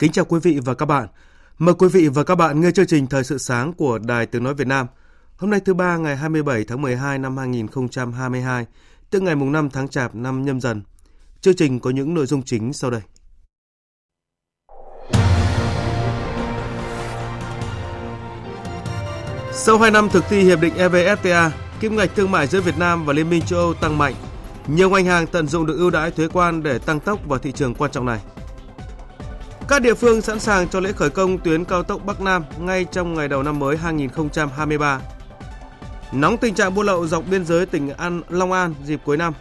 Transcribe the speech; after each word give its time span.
Kính 0.00 0.12
chào 0.12 0.24
quý 0.24 0.40
vị 0.42 0.60
và 0.64 0.74
các 0.74 0.86
bạn. 0.86 1.08
Mời 1.58 1.74
quý 1.74 1.88
vị 1.88 2.08
và 2.08 2.24
các 2.24 2.34
bạn 2.34 2.60
nghe 2.60 2.70
chương 2.70 2.86
trình 2.86 3.06
Thời 3.06 3.24
sự 3.24 3.38
sáng 3.38 3.72
của 3.72 3.98
Đài 3.98 4.26
Tiếng 4.26 4.44
Nói 4.44 4.54
Việt 4.54 4.66
Nam. 4.66 4.86
Hôm 5.36 5.50
nay 5.50 5.60
thứ 5.60 5.74
ba 5.74 5.96
ngày 5.96 6.16
27 6.16 6.64
tháng 6.64 6.82
12 6.82 7.18
năm 7.18 7.36
2022, 7.36 8.66
tức 9.10 9.22
ngày 9.22 9.34
mùng 9.34 9.52
5 9.52 9.70
tháng 9.70 9.88
Chạp 9.88 10.14
năm 10.14 10.44
nhâm 10.44 10.60
dần. 10.60 10.82
Chương 11.40 11.56
trình 11.56 11.80
có 11.80 11.90
những 11.90 12.14
nội 12.14 12.26
dung 12.26 12.42
chính 12.42 12.72
sau 12.72 12.90
đây. 12.90 13.00
Sau 19.52 19.78
2 19.78 19.90
năm 19.90 20.08
thực 20.08 20.24
thi 20.28 20.40
hiệp 20.40 20.60
định 20.60 20.74
EVFTA, 20.74 21.50
kim 21.80 21.96
ngạch 21.96 22.10
thương 22.16 22.30
mại 22.30 22.46
giữa 22.46 22.60
Việt 22.60 22.78
Nam 22.78 23.04
và 23.04 23.12
Liên 23.12 23.30
minh 23.30 23.42
châu 23.42 23.58
Âu 23.58 23.74
tăng 23.74 23.98
mạnh. 23.98 24.14
Nhiều 24.66 24.90
ngành 24.90 25.04
hàng 25.04 25.26
tận 25.26 25.46
dụng 25.46 25.66
được 25.66 25.76
ưu 25.76 25.90
đãi 25.90 26.10
thuế 26.10 26.28
quan 26.32 26.62
để 26.62 26.78
tăng 26.78 27.00
tốc 27.00 27.20
vào 27.26 27.38
thị 27.38 27.52
trường 27.52 27.74
quan 27.74 27.90
trọng 27.90 28.06
này. 28.06 28.20
Các 29.70 29.82
địa 29.82 29.94
phương 29.94 30.22
sẵn 30.22 30.40
sàng 30.40 30.68
cho 30.68 30.80
lễ 30.80 30.92
khởi 30.92 31.10
công 31.10 31.38
tuyến 31.38 31.64
cao 31.64 31.82
tốc 31.82 32.04
Bắc 32.04 32.20
Nam 32.20 32.44
ngay 32.58 32.84
trong 32.92 33.14
ngày 33.14 33.28
đầu 33.28 33.42
năm 33.42 33.58
mới 33.58 33.76
2023. 33.76 35.00
Nóng 36.12 36.36
tình 36.36 36.54
trạng 36.54 36.74
buôn 36.74 36.86
lậu 36.86 37.06
dọc 37.06 37.24
biên 37.30 37.44
giới 37.44 37.66
tỉnh 37.66 37.90
An, 37.90 38.22
Long 38.28 38.52
An 38.52 38.74
dịp 38.84 39.00
cuối 39.04 39.16
năm. 39.16 39.32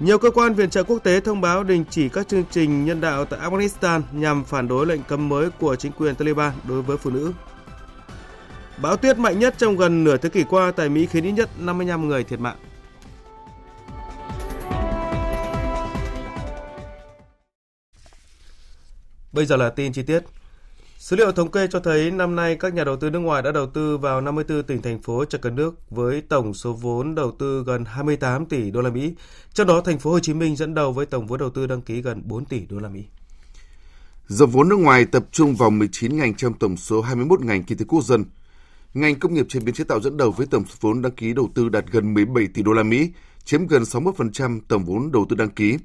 Nhiều 0.00 0.18
cơ 0.18 0.30
quan 0.30 0.54
viện 0.54 0.70
trợ 0.70 0.82
quốc 0.84 0.98
tế 0.98 1.20
thông 1.20 1.40
báo 1.40 1.64
đình 1.64 1.84
chỉ 1.90 2.08
các 2.08 2.28
chương 2.28 2.44
trình 2.50 2.84
nhân 2.84 3.00
đạo 3.00 3.24
tại 3.24 3.40
Afghanistan 3.40 4.00
nhằm 4.12 4.44
phản 4.44 4.68
đối 4.68 4.86
lệnh 4.86 5.02
cấm 5.02 5.28
mới 5.28 5.50
của 5.50 5.76
chính 5.76 5.92
quyền 5.92 6.14
Taliban 6.14 6.52
đối 6.68 6.82
với 6.82 6.96
phụ 6.96 7.10
nữ. 7.10 7.32
Bão 8.78 8.96
tuyết 8.96 9.18
mạnh 9.18 9.38
nhất 9.38 9.54
trong 9.58 9.76
gần 9.76 10.04
nửa 10.04 10.16
thế 10.16 10.28
kỷ 10.28 10.44
qua 10.44 10.72
tại 10.76 10.88
Mỹ 10.88 11.06
khiến 11.06 11.24
ít 11.24 11.32
nhất 11.32 11.50
55 11.58 12.08
người 12.08 12.24
thiệt 12.24 12.40
mạng. 12.40 12.56
Bây 19.34 19.46
giờ 19.46 19.56
là 19.56 19.70
tin 19.70 19.92
chi 19.92 20.02
tiết. 20.02 20.22
Số 20.98 21.16
liệu 21.16 21.32
thống 21.32 21.50
kê 21.50 21.66
cho 21.70 21.80
thấy 21.80 22.10
năm 22.10 22.36
nay 22.36 22.56
các 22.56 22.74
nhà 22.74 22.84
đầu 22.84 22.96
tư 22.96 23.10
nước 23.10 23.18
ngoài 23.18 23.42
đã 23.42 23.52
đầu 23.52 23.66
tư 23.66 23.98
vào 23.98 24.20
54 24.20 24.62
tỉnh 24.62 24.82
thành 24.82 25.02
phố 25.02 25.24
trên 25.24 25.40
cả 25.40 25.50
nước 25.50 25.90
với 25.90 26.20
tổng 26.20 26.54
số 26.54 26.72
vốn 26.72 27.14
đầu 27.14 27.32
tư 27.38 27.64
gần 27.66 27.84
28 27.84 28.46
tỷ 28.46 28.70
đô 28.70 28.80
la 28.80 28.90
Mỹ. 28.90 29.14
Trong 29.54 29.66
đó 29.66 29.80
thành 29.80 29.98
phố 29.98 30.10
Hồ 30.10 30.18
Chí 30.18 30.34
Minh 30.34 30.56
dẫn 30.56 30.74
đầu 30.74 30.92
với 30.92 31.06
tổng 31.06 31.26
vốn 31.26 31.38
đầu 31.38 31.50
tư 31.50 31.66
đăng 31.66 31.82
ký 31.82 32.00
gần 32.00 32.22
4 32.24 32.44
tỷ 32.44 32.66
đô 32.66 32.78
la 32.78 32.88
Mỹ. 32.88 33.04
Dòng 34.26 34.50
vốn 34.50 34.68
nước 34.68 34.78
ngoài 34.78 35.04
tập 35.04 35.24
trung 35.32 35.54
vào 35.54 35.70
19 35.70 36.16
ngành 36.16 36.34
trong 36.34 36.54
tổng 36.58 36.76
số 36.76 37.00
21 37.00 37.40
ngành 37.40 37.64
kinh 37.64 37.78
tế 37.78 37.84
quốc 37.88 38.04
dân. 38.04 38.24
Ngành 38.94 39.18
công 39.18 39.34
nghiệp 39.34 39.46
chế 39.48 39.60
biến 39.60 39.74
chế 39.74 39.84
tạo 39.84 40.00
dẫn 40.00 40.16
đầu 40.16 40.30
với 40.30 40.46
tổng 40.46 40.64
số 40.66 40.74
vốn 40.80 41.02
đăng 41.02 41.12
ký 41.12 41.32
đầu 41.32 41.50
tư 41.54 41.68
đạt 41.68 41.84
gần 41.90 42.14
17 42.14 42.46
tỷ 42.54 42.62
đô 42.62 42.72
la 42.72 42.82
Mỹ, 42.82 43.10
chiếm 43.44 43.66
gần 43.66 43.82
61% 43.82 44.60
tổng 44.68 44.84
vốn 44.84 45.12
đầu 45.12 45.26
tư 45.28 45.36
đăng 45.36 45.50
ký 45.50 45.76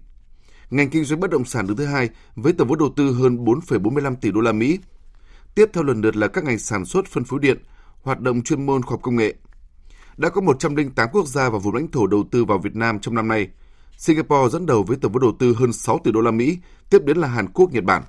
ngành 0.69 0.89
kinh 0.89 1.03
doanh 1.03 1.19
bất 1.19 1.29
động 1.29 1.45
sản 1.45 1.67
đứng 1.67 1.77
thứ 1.77 1.85
hai 1.85 2.09
với 2.35 2.53
tổng 2.53 2.67
vốn 2.67 2.79
đầu 2.79 2.89
tư 2.95 3.11
hơn 3.13 3.45
4,45 3.45 4.15
tỷ 4.15 4.31
đô 4.31 4.41
la 4.41 4.51
Mỹ. 4.51 4.79
Tiếp 5.55 5.69
theo 5.73 5.83
lần 5.83 6.01
lượt 6.01 6.15
là 6.15 6.27
các 6.27 6.43
ngành 6.43 6.59
sản 6.59 6.85
xuất 6.85 7.05
phân 7.05 7.23
phối 7.23 7.39
điện, 7.39 7.57
hoạt 8.01 8.19
động 8.19 8.43
chuyên 8.43 8.65
môn 8.65 8.81
khoa 8.81 8.91
học 8.91 8.99
công 9.03 9.15
nghệ. 9.15 9.33
Đã 10.17 10.29
có 10.29 10.41
108 10.41 11.09
quốc 11.11 11.27
gia 11.27 11.49
và 11.49 11.59
vùng 11.59 11.75
lãnh 11.75 11.91
thổ 11.91 12.07
đầu 12.07 12.23
tư 12.31 12.45
vào 12.45 12.57
Việt 12.57 12.75
Nam 12.75 12.99
trong 12.99 13.15
năm 13.15 13.27
nay. 13.27 13.47
Singapore 13.97 14.51
dẫn 14.51 14.65
đầu 14.65 14.83
với 14.83 14.97
tổng 14.97 15.11
vốn 15.11 15.21
đầu 15.21 15.35
tư 15.39 15.55
hơn 15.59 15.73
6 15.73 15.99
tỷ 16.03 16.11
đô 16.11 16.21
la 16.21 16.31
Mỹ, 16.31 16.57
tiếp 16.89 16.99
đến 17.05 17.17
là 17.17 17.27
Hàn 17.27 17.47
Quốc, 17.53 17.71
Nhật 17.71 17.83
Bản. 17.83 18.03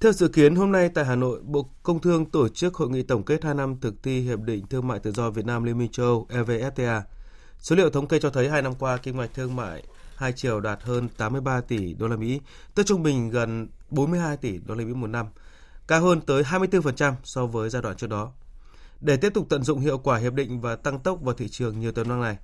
Theo 0.00 0.12
dự 0.12 0.28
kiến, 0.28 0.54
hôm 0.54 0.72
nay 0.72 0.88
tại 0.94 1.04
Hà 1.04 1.16
Nội, 1.16 1.40
Bộ 1.42 1.70
Công 1.82 2.00
Thương 2.00 2.26
tổ 2.26 2.48
chức 2.48 2.74
hội 2.74 2.90
nghị 2.90 3.02
tổng 3.02 3.22
kết 3.22 3.44
2 3.44 3.54
năm 3.54 3.76
thực 3.80 4.02
thi 4.02 4.20
Hiệp 4.20 4.40
định 4.40 4.66
Thương 4.66 4.88
mại 4.88 4.98
Tự 4.98 5.12
do 5.12 5.30
Việt 5.30 5.46
Nam 5.46 5.64
Liên 5.64 5.78
minh 5.78 5.88
châu 5.92 6.06
Âu 6.06 6.44
EVFTA. 6.44 7.00
Số 7.58 7.76
liệu 7.76 7.90
thống 7.90 8.06
kê 8.06 8.18
cho 8.18 8.30
thấy 8.30 8.48
hai 8.48 8.62
năm 8.62 8.74
qua, 8.78 8.96
kinh 8.96 9.16
ngạch 9.16 9.34
thương 9.34 9.56
mại 9.56 9.82
hai 10.18 10.32
chiều 10.32 10.60
đạt 10.60 10.82
hơn 10.82 11.08
83 11.08 11.60
tỷ 11.60 11.94
đô 11.94 12.08
la 12.08 12.16
Mỹ, 12.16 12.40
tức 12.74 12.86
trung 12.86 13.02
bình 13.02 13.30
gần 13.30 13.68
42 13.90 14.36
tỷ 14.36 14.58
đô 14.58 14.74
la 14.74 14.84
Mỹ 14.84 14.94
một 14.94 15.06
năm, 15.06 15.26
cao 15.86 16.00
hơn 16.00 16.20
tới 16.20 16.42
24% 16.42 17.14
so 17.24 17.46
với 17.46 17.70
giai 17.70 17.82
đoạn 17.82 17.96
trước 17.96 18.06
đó. 18.06 18.32
Để 19.00 19.16
tiếp 19.16 19.34
tục 19.34 19.46
tận 19.48 19.62
dụng 19.62 19.80
hiệu 19.80 19.98
quả 19.98 20.18
hiệp 20.18 20.32
định 20.32 20.60
và 20.60 20.76
tăng 20.76 21.00
tốc 21.00 21.18
vào 21.22 21.34
thị 21.34 21.48
trường 21.48 21.80
nhiều 21.80 21.92
tiềm 21.92 22.08
năng 22.08 22.20
này, 22.20 22.36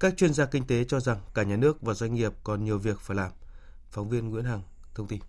các 0.00 0.16
chuyên 0.16 0.34
gia 0.34 0.46
kinh 0.46 0.66
tế 0.66 0.84
cho 0.84 1.00
rằng 1.00 1.18
cả 1.34 1.42
nhà 1.42 1.56
nước 1.56 1.82
và 1.82 1.94
doanh 1.94 2.14
nghiệp 2.14 2.32
còn 2.44 2.64
nhiều 2.64 2.78
việc 2.78 3.00
phải 3.00 3.16
làm. 3.16 3.30
Phóng 3.90 4.08
viên 4.08 4.28
Nguyễn 4.30 4.44
Hằng 4.44 4.62
thông 4.94 5.06
tin. 5.06 5.20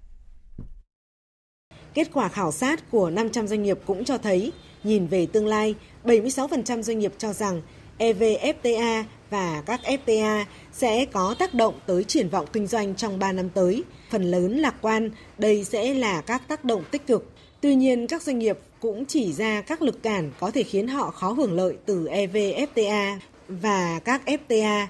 Kết 1.94 2.10
quả 2.14 2.30
khảo 2.30 2.52
sát 2.52 2.92
của 2.92 3.10
500 3.10 3.48
doanh 3.48 3.64
nghiệp 3.64 3.80
cũng 3.86 4.06
cho 4.06 4.18
thấy, 4.18 4.52
nhìn 4.84 5.08
về 5.08 5.26
tương 5.26 5.48
lai, 5.48 5.76
76% 6.04 6.82
doanh 6.82 7.00
nghiệp 7.00 7.14
cho 7.18 7.34
rằng 7.34 7.62
EVFTA 8.00 9.04
và 9.30 9.64
các 9.66 9.82
FTA 9.84 10.46
sẽ 10.74 11.06
có 11.06 11.36
tác 11.40 11.54
động 11.54 11.74
tới 11.86 12.04
triển 12.04 12.30
vọng 12.30 12.46
kinh 12.54 12.68
doanh 12.68 12.96
trong 12.96 13.20
3 13.20 13.32
năm 13.32 13.50
tới. 13.50 13.84
Phần 14.10 14.24
lớn 14.32 14.58
lạc 14.58 14.76
quan, 14.82 15.10
đây 15.38 15.64
sẽ 15.64 15.94
là 15.94 16.22
các 16.22 16.48
tác 16.48 16.66
động 16.66 16.84
tích 16.92 17.08
cực. 17.08 17.32
Tuy 17.62 17.76
nhiên, 17.76 18.08
các 18.08 18.22
doanh 18.22 18.40
nghiệp 18.40 18.58
cũng 18.80 19.06
chỉ 19.06 19.34
ra 19.34 19.62
các 19.62 19.82
lực 19.82 20.04
cản 20.04 20.32
có 20.40 20.52
thể 20.52 20.64
khiến 20.64 20.88
họ 20.88 21.12
khó 21.12 21.32
hưởng 21.32 21.54
lợi 21.54 21.78
từ 21.86 22.06
EVFTA 22.06 23.18
và 23.48 24.00
các 24.00 24.22
FTA. 24.26 24.86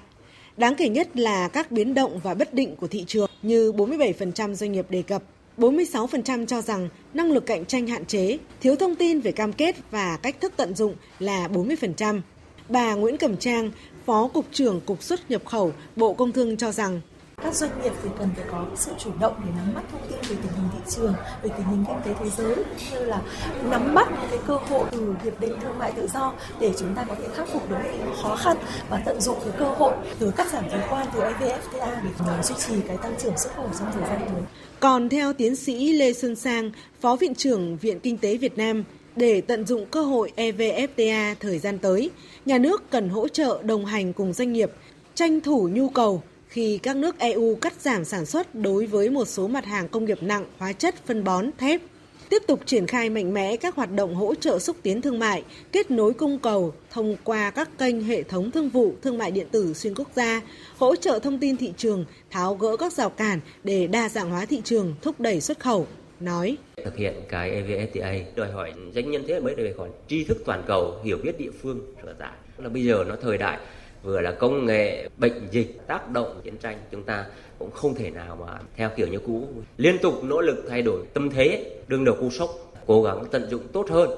Đáng 0.56 0.74
kể 0.74 0.88
nhất 0.88 1.16
là 1.16 1.48
các 1.48 1.70
biến 1.70 1.94
động 1.94 2.20
và 2.22 2.34
bất 2.34 2.54
định 2.54 2.76
của 2.76 2.86
thị 2.86 3.04
trường 3.06 3.30
như 3.42 3.72
47% 3.72 4.54
doanh 4.54 4.72
nghiệp 4.72 4.86
đề 4.90 5.02
cập 5.02 5.22
46% 5.58 6.46
cho 6.46 6.62
rằng 6.62 6.88
năng 7.14 7.32
lực 7.32 7.46
cạnh 7.46 7.64
tranh 7.64 7.86
hạn 7.86 8.04
chế, 8.04 8.38
thiếu 8.60 8.76
thông 8.76 8.94
tin 8.94 9.20
về 9.20 9.32
cam 9.32 9.52
kết 9.52 9.76
và 9.90 10.18
cách 10.22 10.40
thức 10.40 10.52
tận 10.56 10.74
dụng 10.74 10.94
là 11.18 11.48
40%. 11.48 12.20
Bà 12.68 12.94
Nguyễn 12.94 13.16
Cẩm 13.16 13.36
Trang, 13.36 13.70
Phó 14.06 14.28
Cục 14.28 14.44
trưởng 14.52 14.80
Cục 14.80 15.02
xuất 15.02 15.30
nhập 15.30 15.42
khẩu, 15.44 15.72
Bộ 15.96 16.12
Công 16.12 16.32
Thương 16.32 16.56
cho 16.56 16.72
rằng 16.72 17.00
các 17.42 17.54
doanh 17.54 17.82
nghiệp 17.82 17.92
thì 18.02 18.08
cần 18.18 18.28
phải 18.36 18.44
có 18.50 18.66
sự 18.76 18.92
chủ 18.98 19.10
động 19.20 19.34
để 19.44 19.50
nắm 19.56 19.74
bắt 19.74 19.82
thông 19.92 20.00
tin 20.08 20.18
về 20.20 20.36
tình 20.42 20.52
hình 20.52 20.68
thị 20.72 20.78
trường, 20.88 21.14
về 21.42 21.50
tình 21.56 21.66
hình 21.66 21.84
kinh 21.88 21.96
tế 22.04 22.20
thế 22.20 22.30
giới 22.36 22.54
cũng 22.54 22.64
như 22.92 23.04
là 23.04 23.22
nắm 23.70 23.94
bắt 23.94 24.08
những 24.10 24.30
cái 24.30 24.38
cơ 24.46 24.56
hội 24.56 24.84
từ 24.90 25.14
hiệp 25.24 25.40
định 25.40 25.52
thương 25.62 25.78
mại 25.78 25.92
tự 25.92 26.08
do 26.14 26.32
để 26.60 26.72
chúng 26.78 26.94
ta 26.94 27.04
có 27.08 27.14
thể 27.14 27.28
khắc 27.34 27.48
phục 27.52 27.70
được 27.70 27.76
những 27.98 28.14
khó 28.22 28.36
khăn 28.36 28.56
và 28.90 29.02
tận 29.06 29.20
dụng 29.20 29.38
cái 29.40 29.52
cơ 29.58 29.64
hội 29.64 29.94
từ 30.18 30.30
cắt 30.36 30.52
giảm 30.52 30.64
thuế 30.70 30.80
quan 30.90 31.06
từ 31.14 31.20
EVFTA 31.20 31.90
để 32.04 32.42
duy 32.42 32.54
trì 32.66 32.74
cái 32.88 32.96
tăng 32.96 33.14
trưởng 33.22 33.38
xuất 33.38 33.56
khẩu 33.56 33.70
trong 33.78 33.92
thời 33.92 34.02
gian 34.02 34.20
tới. 34.20 34.42
Còn 34.80 35.08
theo 35.08 35.32
tiến 35.32 35.56
sĩ 35.56 35.92
Lê 35.92 36.12
Xuân 36.12 36.36
Sang, 36.36 36.70
Phó 37.00 37.16
Viện 37.16 37.34
trưởng 37.34 37.76
Viện 37.76 38.00
Kinh 38.00 38.18
tế 38.18 38.36
Việt 38.36 38.58
Nam, 38.58 38.84
để 39.18 39.40
tận 39.40 39.66
dụng 39.66 39.86
cơ 39.86 40.02
hội 40.02 40.32
EVFTA 40.36 41.34
thời 41.40 41.58
gian 41.58 41.78
tới, 41.78 42.10
nhà 42.46 42.58
nước 42.58 42.90
cần 42.90 43.08
hỗ 43.08 43.28
trợ 43.28 43.62
đồng 43.62 43.84
hành 43.84 44.12
cùng 44.12 44.32
doanh 44.32 44.52
nghiệp, 44.52 44.70
tranh 45.14 45.40
thủ 45.40 45.68
nhu 45.72 45.88
cầu 45.88 46.22
khi 46.48 46.78
các 46.78 46.96
nước 46.96 47.18
EU 47.18 47.54
cắt 47.54 47.72
giảm 47.80 48.04
sản 48.04 48.26
xuất 48.26 48.54
đối 48.54 48.86
với 48.86 49.10
một 49.10 49.28
số 49.28 49.48
mặt 49.48 49.64
hàng 49.64 49.88
công 49.88 50.04
nghiệp 50.04 50.22
nặng, 50.22 50.44
hóa 50.58 50.72
chất, 50.72 50.94
phân 51.06 51.24
bón, 51.24 51.50
thép. 51.58 51.80
Tiếp 52.28 52.42
tục 52.46 52.60
triển 52.66 52.86
khai 52.86 53.10
mạnh 53.10 53.34
mẽ 53.34 53.56
các 53.56 53.74
hoạt 53.74 53.92
động 53.92 54.14
hỗ 54.14 54.34
trợ 54.34 54.58
xúc 54.58 54.76
tiến 54.82 55.02
thương 55.02 55.18
mại, 55.18 55.44
kết 55.72 55.90
nối 55.90 56.14
cung 56.14 56.38
cầu 56.38 56.74
thông 56.90 57.16
qua 57.24 57.50
các 57.50 57.78
kênh 57.78 58.02
hệ 58.02 58.22
thống 58.22 58.50
thương 58.50 58.68
vụ 58.68 58.94
thương 59.02 59.18
mại 59.18 59.30
điện 59.30 59.46
tử 59.50 59.74
xuyên 59.74 59.94
quốc 59.94 60.08
gia, 60.16 60.42
hỗ 60.78 60.96
trợ 60.96 61.18
thông 61.18 61.38
tin 61.38 61.56
thị 61.56 61.72
trường, 61.76 62.04
tháo 62.30 62.54
gỡ 62.54 62.76
các 62.76 62.92
rào 62.92 63.10
cản 63.10 63.40
để 63.64 63.86
đa 63.86 64.08
dạng 64.08 64.30
hóa 64.30 64.44
thị 64.44 64.60
trường, 64.64 64.94
thúc 65.02 65.20
đẩy 65.20 65.40
xuất 65.40 65.60
khẩu, 65.60 65.86
nói. 66.20 66.56
Thực 66.84 66.96
hiện 66.96 67.14
cái 67.28 67.62
EVFTA 67.62 68.22
đòi 68.34 68.50
hỏi 68.50 68.72
doanh 68.94 69.10
nhân 69.10 69.24
thế 69.28 69.40
mới 69.40 69.54
đòi 69.54 69.74
hỏi 69.78 69.88
tri 70.08 70.24
thức 70.24 70.38
toàn 70.46 70.62
cầu, 70.66 71.00
hiểu 71.04 71.18
biết 71.22 71.38
địa 71.38 71.50
phương, 71.62 71.80
sở 72.02 72.14
tại. 72.18 72.32
Là 72.58 72.68
bây 72.68 72.84
giờ 72.84 73.04
nó 73.08 73.16
thời 73.22 73.38
đại, 73.38 73.58
vừa 74.02 74.20
là 74.20 74.32
công 74.32 74.66
nghệ, 74.66 75.08
bệnh 75.16 75.48
dịch, 75.50 75.80
tác 75.86 76.10
động, 76.10 76.40
chiến 76.44 76.56
tranh, 76.56 76.78
chúng 76.90 77.02
ta 77.02 77.26
cũng 77.58 77.70
không 77.70 77.94
thể 77.94 78.10
nào 78.10 78.36
mà 78.46 78.58
theo 78.76 78.90
kiểu 78.96 79.06
như 79.06 79.18
cũ. 79.18 79.48
Liên 79.76 79.98
tục 79.98 80.24
nỗ 80.24 80.40
lực 80.40 80.64
thay 80.68 80.82
đổi 80.82 81.06
tâm 81.14 81.30
thế, 81.30 81.76
đương 81.88 82.04
đầu 82.04 82.16
cú 82.20 82.30
sốc, 82.30 82.50
cố 82.86 83.02
gắng 83.02 83.24
tận 83.30 83.50
dụng 83.50 83.68
tốt 83.72 83.86
hơn 83.90 84.10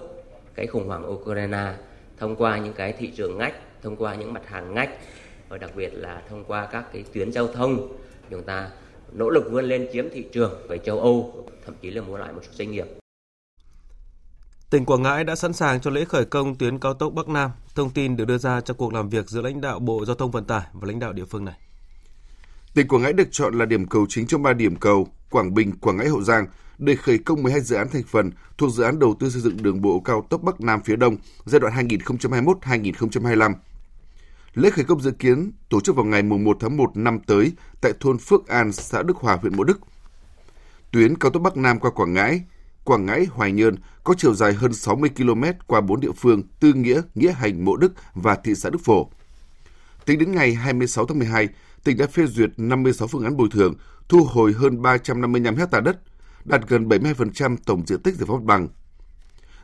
cái 0.55 0.67
khủng 0.67 0.87
hoảng 0.87 1.11
Ukraine 1.11 1.73
thông 2.19 2.37
qua 2.37 2.59
những 2.59 2.73
cái 2.73 2.93
thị 2.93 3.11
trường 3.17 3.39
ngách, 3.39 3.55
thông 3.83 3.97
qua 3.97 4.15
những 4.15 4.33
mặt 4.33 4.47
hàng 4.47 4.75
ngách, 4.75 4.91
và 5.49 5.59
đặc 5.59 5.71
biệt 5.77 5.91
là 5.95 6.23
thông 6.29 6.45
qua 6.45 6.69
các 6.73 6.85
cái 6.93 7.05
tuyến 7.13 7.33
giao 7.33 7.47
thông. 7.47 7.89
Chúng 8.31 8.43
ta 8.43 8.71
nỗ 9.13 9.31
lực 9.31 9.45
vươn 9.51 9.65
lên 9.65 9.89
chiếm 9.93 10.05
thị 10.13 10.25
trường 10.33 10.53
với 10.69 10.79
châu 10.85 11.01
Âu, 11.01 11.47
thậm 11.67 11.75
chí 11.83 11.91
là 11.91 12.03
mua 12.03 12.17
lại 12.17 12.33
một 12.33 12.41
số 12.45 12.53
doanh 12.53 12.71
nghiệp. 12.71 12.87
Tỉnh 14.71 14.85
Quảng 14.85 15.03
Ngãi 15.03 15.25
đã 15.25 15.35
sẵn 15.35 15.53
sàng 15.53 15.81
cho 15.81 15.91
lễ 15.91 16.05
khởi 16.05 16.25
công 16.25 16.55
tuyến 16.55 16.79
cao 16.79 16.95
tốc 16.95 17.13
Bắc 17.13 17.29
Nam. 17.29 17.51
Thông 17.75 17.91
tin 17.91 18.17
được 18.17 18.25
đưa 18.25 18.39
ra 18.39 18.61
trong 18.61 18.77
cuộc 18.77 18.95
làm 18.95 19.09
việc 19.09 19.29
giữa 19.29 19.43
lãnh 19.43 19.61
đạo 19.61 19.79
Bộ 19.79 20.05
Giao 20.05 20.17
thông 20.17 20.31
Vận 20.31 20.45
tải 20.45 20.63
và 20.73 20.87
lãnh 20.87 20.99
đạo 20.99 21.13
địa 21.13 21.25
phương 21.25 21.45
này. 21.45 21.55
Tỉnh 22.75 22.89
Quảng 22.89 23.03
Ngãi 23.03 23.13
được 23.13 23.29
chọn 23.31 23.59
là 23.59 23.65
điểm 23.65 23.87
cầu 23.87 24.07
chính 24.09 24.27
trong 24.27 24.43
3 24.43 24.53
điểm 24.53 24.77
cầu 24.77 25.09
Quảng 25.31 25.55
Bình, 25.55 25.73
Quảng 25.81 25.97
Ngãi, 25.97 26.09
Hậu 26.09 26.23
Giang 26.23 26.47
để 26.79 26.97
khởi 26.97 27.19
công 27.19 27.43
12 27.43 27.61
dự 27.61 27.77
án 27.77 27.89
thành 27.89 28.03
phần 28.07 28.31
thuộc 28.59 28.71
dự 28.71 28.83
án 28.83 28.99
đầu 28.99 29.17
tư 29.21 29.31
xây 29.31 29.43
dựng 29.43 29.63
đường 29.63 29.83
bộ 29.83 30.01
cao 30.01 30.27
tốc 30.31 30.43
Bắc 30.43 30.61
Nam 30.61 30.81
phía 30.85 30.97
Đông 30.97 31.17
giai 31.45 31.61
đoạn 31.61 31.89
2021-2025. 31.89 33.55
Lễ 34.55 34.71
khởi 34.71 34.85
công 34.85 35.01
dự 35.01 35.11
kiến 35.11 35.53
tổ 35.69 35.81
chức 35.81 35.97
vào 35.97 36.05
ngày 36.05 36.23
1 36.23 36.57
tháng 36.61 36.77
1 36.77 36.97
năm 36.97 37.19
tới 37.27 37.53
tại 37.81 37.93
thôn 38.01 38.19
Phước 38.19 38.49
An, 38.49 38.73
xã 38.73 39.03
Đức 39.03 39.17
Hòa, 39.17 39.37
huyện 39.37 39.57
Mộ 39.57 39.65
Đức. 39.65 39.81
Tuyến 40.91 41.19
cao 41.19 41.31
tốc 41.31 41.43
Bắc 41.43 41.57
Nam 41.57 41.79
qua 41.79 41.91
Quảng 41.91 42.13
Ngãi, 42.13 42.45
Quảng 42.85 43.07
Ngãi, 43.07 43.27
Hoài 43.31 43.53
Nhơn 43.53 43.75
có 44.05 44.15
chiều 44.19 44.35
dài 44.35 44.53
hơn 44.53 44.73
60 44.73 45.11
km 45.17 45.45
qua 45.67 45.81
4 45.81 46.01
địa 46.01 46.13
phương 46.17 46.43
Tư 46.61 46.73
Nghĩa, 46.73 47.03
Nghĩa 47.15 47.33
Hành, 47.33 47.65
Mộ 47.65 47.77
Đức 47.77 47.93
và 48.15 48.35
thị 48.45 48.55
xã 48.55 48.71
Đức 48.71 48.79
Phổ. 48.85 49.11
Tính 50.07 50.19
đến 50.19 50.35
ngày 50.35 50.55
26 50.55 51.07
tháng 51.07 51.19
12, 51.19 51.49
tỉnh 51.85 51.97
đã 51.97 52.07
phê 52.07 52.27
duyệt 52.27 52.51
56 52.57 53.09
phương 53.09 53.25
án 53.25 53.37
bồi 53.37 53.49
thường, 53.51 53.75
thu 54.09 54.25
hồi 54.25 54.53
hơn 54.53 54.83
355 54.83 55.57
hecta 55.57 55.81
đất, 55.81 56.01
đạt 56.45 56.69
gần 56.69 56.89
72% 56.89 57.57
tổng 57.67 57.83
diện 57.87 58.03
tích 58.03 58.15
giải 58.15 58.27
phóng 58.27 58.37
mặt 58.37 58.45
bằng. 58.45 58.69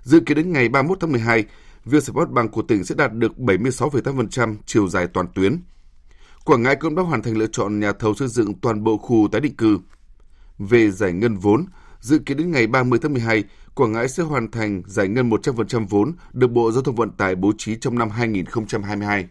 Dự 0.03 0.21
kiến 0.21 0.37
đến 0.37 0.53
ngày 0.53 0.69
31 0.69 0.99
tháng 1.01 1.13
12, 1.13 1.45
việc 1.87 2.03
giải 2.03 2.15
phóng 2.15 2.35
bằng 2.35 2.49
của 2.49 2.63
tỉnh 2.63 2.85
sẽ 2.85 2.95
đạt 2.95 3.13
được 3.13 3.33
76,8% 3.37 4.57
chiều 4.67 4.89
dài 4.89 5.07
toàn 5.07 5.27
tuyến. 5.35 5.61
Quảng 6.45 6.63
Ngãi 6.63 6.77
cũng 6.77 6.95
đã 6.95 7.03
hoàn 7.03 7.23
thành 7.23 7.37
lựa 7.37 7.47
chọn 7.47 7.81
nhà 7.81 7.93
thầu 7.93 8.15
xây 8.15 8.29
dựng 8.29 8.55
toàn 8.61 8.85
bộ 8.85 8.97
khu 8.97 9.29
tái 9.33 9.41
định 9.41 9.57
cư. 9.57 9.79
Về 10.59 10.91
giải 10.91 11.13
ngân 11.13 11.37
vốn, 11.37 11.67
dự 12.01 12.19
kiến 12.19 12.37
đến 12.37 12.51
ngày 12.51 12.67
30 12.67 12.99
tháng 13.03 13.13
12, 13.13 13.45
Quảng 13.75 13.93
Ngãi 13.93 14.09
sẽ 14.09 14.23
hoàn 14.23 14.51
thành 14.51 14.83
giải 14.87 15.09
ngân 15.09 15.31
100% 15.31 15.87
vốn 15.87 16.13
được 16.33 16.51
Bộ 16.51 16.73
Giao 16.73 16.83
thông 16.83 16.95
Vận 16.95 17.11
tải 17.11 17.35
bố 17.35 17.53
trí 17.59 17.77
trong 17.77 17.99
năm 17.99 18.11
2022. 18.11 19.29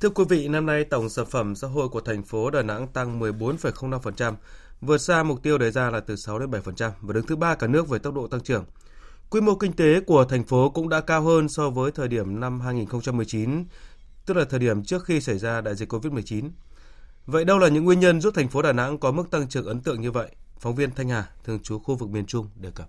Thưa 0.00 0.10
quý 0.10 0.24
vị, 0.28 0.48
năm 0.48 0.66
nay 0.66 0.84
tổng 0.84 1.08
sản 1.08 1.26
phẩm 1.30 1.54
xã 1.54 1.68
hội 1.68 1.88
của 1.88 2.00
thành 2.00 2.22
phố 2.22 2.50
Đà 2.50 2.62
Nẵng 2.62 2.88
tăng 2.88 3.20
14,05%, 3.20 4.34
vượt 4.80 4.98
xa 4.98 5.22
mục 5.22 5.42
tiêu 5.42 5.58
đề 5.58 5.70
ra 5.70 5.90
là 5.90 6.00
từ 6.00 6.16
6 6.16 6.38
đến 6.38 6.50
7% 6.50 6.90
và 7.00 7.12
đứng 7.12 7.26
thứ 7.26 7.36
ba 7.36 7.54
cả 7.54 7.66
nước 7.66 7.88
về 7.88 7.98
tốc 7.98 8.14
độ 8.14 8.26
tăng 8.26 8.40
trưởng. 8.40 8.64
Quy 9.30 9.40
mô 9.40 9.54
kinh 9.54 9.72
tế 9.72 10.00
của 10.00 10.24
thành 10.24 10.44
phố 10.44 10.70
cũng 10.70 10.88
đã 10.88 11.00
cao 11.00 11.22
hơn 11.22 11.48
so 11.48 11.70
với 11.70 11.90
thời 11.92 12.08
điểm 12.08 12.40
năm 12.40 12.60
2019, 12.60 13.64
tức 14.26 14.36
là 14.36 14.44
thời 14.50 14.60
điểm 14.60 14.84
trước 14.84 15.04
khi 15.04 15.20
xảy 15.20 15.38
ra 15.38 15.60
đại 15.60 15.74
dịch 15.74 15.92
COVID-19. 15.92 16.50
Vậy 17.26 17.44
đâu 17.44 17.58
là 17.58 17.68
những 17.68 17.84
nguyên 17.84 18.00
nhân 18.00 18.20
giúp 18.20 18.34
thành 18.34 18.48
phố 18.48 18.62
Đà 18.62 18.72
Nẵng 18.72 18.98
có 18.98 19.12
mức 19.12 19.30
tăng 19.30 19.48
trưởng 19.48 19.66
ấn 19.66 19.80
tượng 19.80 20.00
như 20.00 20.10
vậy? 20.10 20.30
Phóng 20.58 20.74
viên 20.74 20.90
Thanh 20.90 21.08
Hà, 21.08 21.28
thường 21.44 21.60
trú 21.62 21.78
khu 21.78 21.94
vực 21.94 22.10
miền 22.10 22.26
Trung 22.26 22.48
đề 22.56 22.70
cập. 22.74 22.88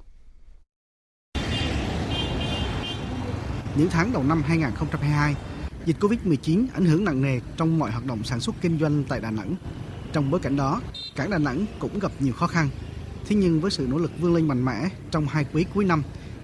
Những 3.75 3.89
tháng 3.89 4.13
đầu 4.13 4.23
năm 4.23 4.43
2022, 4.45 5.35
dịch 5.85 5.99
Covid-19 5.99 6.65
ảnh 6.73 6.85
hưởng 6.85 7.05
nặng 7.05 7.21
nề 7.21 7.39
trong 7.57 7.79
mọi 7.79 7.91
hoạt 7.91 8.05
động 8.05 8.23
sản 8.23 8.39
xuất 8.39 8.55
kinh 8.61 8.79
doanh 8.79 9.03
tại 9.03 9.19
Đà 9.19 9.31
Nẵng. 9.31 9.55
Trong 10.13 10.31
bối 10.31 10.39
cảnh 10.39 10.55
đó, 10.55 10.81
cảng 11.15 11.29
Đà 11.29 11.37
Nẵng 11.37 11.65
cũng 11.79 11.99
gặp 11.99 12.11
nhiều 12.19 12.33
khó 12.33 12.47
khăn. 12.47 12.69
Thế 13.25 13.35
nhưng 13.35 13.61
với 13.61 13.71
sự 13.71 13.87
nỗ 13.89 13.97
lực 13.97 14.11
vươn 14.19 14.35
lên 14.35 14.47
mạnh 14.47 14.65
mẽ 14.65 14.89
trong 15.11 15.25
hai 15.25 15.45
quý 15.53 15.65
cuối 15.73 15.85
năm, 15.85 16.03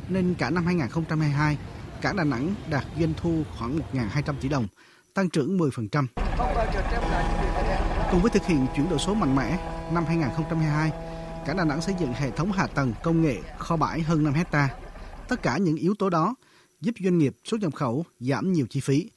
nên 0.09 0.35
cả 0.37 0.49
năm 0.49 0.65
2022, 0.65 1.57
cảng 2.01 2.15
Đà 2.15 2.23
Nẵng 2.23 2.55
đạt 2.69 2.83
doanh 2.99 3.13
thu 3.17 3.43
khoảng 3.57 3.79
1.200 3.93 4.33
tỷ 4.41 4.49
đồng, 4.49 4.67
tăng 5.13 5.29
trưởng 5.29 5.57
10%. 5.57 6.05
Cùng 8.11 8.21
với 8.21 8.31
thực 8.31 8.45
hiện 8.45 8.65
chuyển 8.75 8.89
đổi 8.89 8.99
số 8.99 9.13
mạnh 9.13 9.35
mẽ, 9.35 9.59
năm 9.93 10.05
2022, 10.05 10.91
cảng 11.45 11.57
Đà 11.57 11.65
Nẵng 11.65 11.81
xây 11.81 11.95
dựng 11.99 12.13
hệ 12.13 12.31
thống 12.31 12.51
hạ 12.51 12.67
tầng 12.67 12.93
công 13.03 13.21
nghệ 13.21 13.41
kho 13.57 13.77
bãi 13.77 14.01
hơn 14.01 14.23
5 14.23 14.33
hecta. 14.33 14.69
Tất 15.27 15.41
cả 15.41 15.57
những 15.57 15.75
yếu 15.75 15.93
tố 15.99 16.09
đó 16.09 16.35
giúp 16.81 16.95
doanh 17.03 17.17
nghiệp 17.17 17.35
xuất 17.43 17.61
nhập 17.61 17.75
khẩu 17.75 18.05
giảm 18.19 18.53
nhiều 18.53 18.65
chi 18.69 18.79
phí. 18.79 19.09